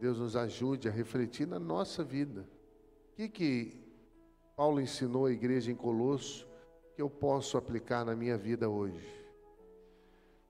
Deus 0.00 0.18
nos 0.18 0.34
ajude 0.34 0.88
a 0.88 0.92
refletir 0.92 1.46
na 1.46 1.58
nossa 1.58 2.02
vida. 2.02 2.48
O 3.12 3.16
que, 3.16 3.28
que 3.28 3.84
Paulo 4.56 4.80
ensinou 4.80 5.26
à 5.26 5.32
igreja 5.32 5.70
em 5.70 5.74
Colosso 5.74 6.48
que 6.94 7.02
eu 7.02 7.10
posso 7.10 7.58
aplicar 7.58 8.04
na 8.04 8.16
minha 8.16 8.38
vida 8.38 8.68
hoje? 8.68 9.06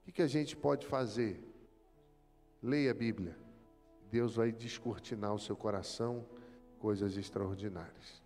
O 0.00 0.04
que, 0.04 0.12
que 0.12 0.22
a 0.22 0.26
gente 0.26 0.56
pode 0.56 0.86
fazer? 0.86 1.53
Leia 2.64 2.92
a 2.92 2.94
Bíblia. 2.94 3.36
Deus 4.10 4.36
vai 4.36 4.50
descortinar 4.50 5.34
o 5.34 5.38
seu 5.38 5.54
coração 5.54 6.24
coisas 6.78 7.14
extraordinárias. 7.18 8.23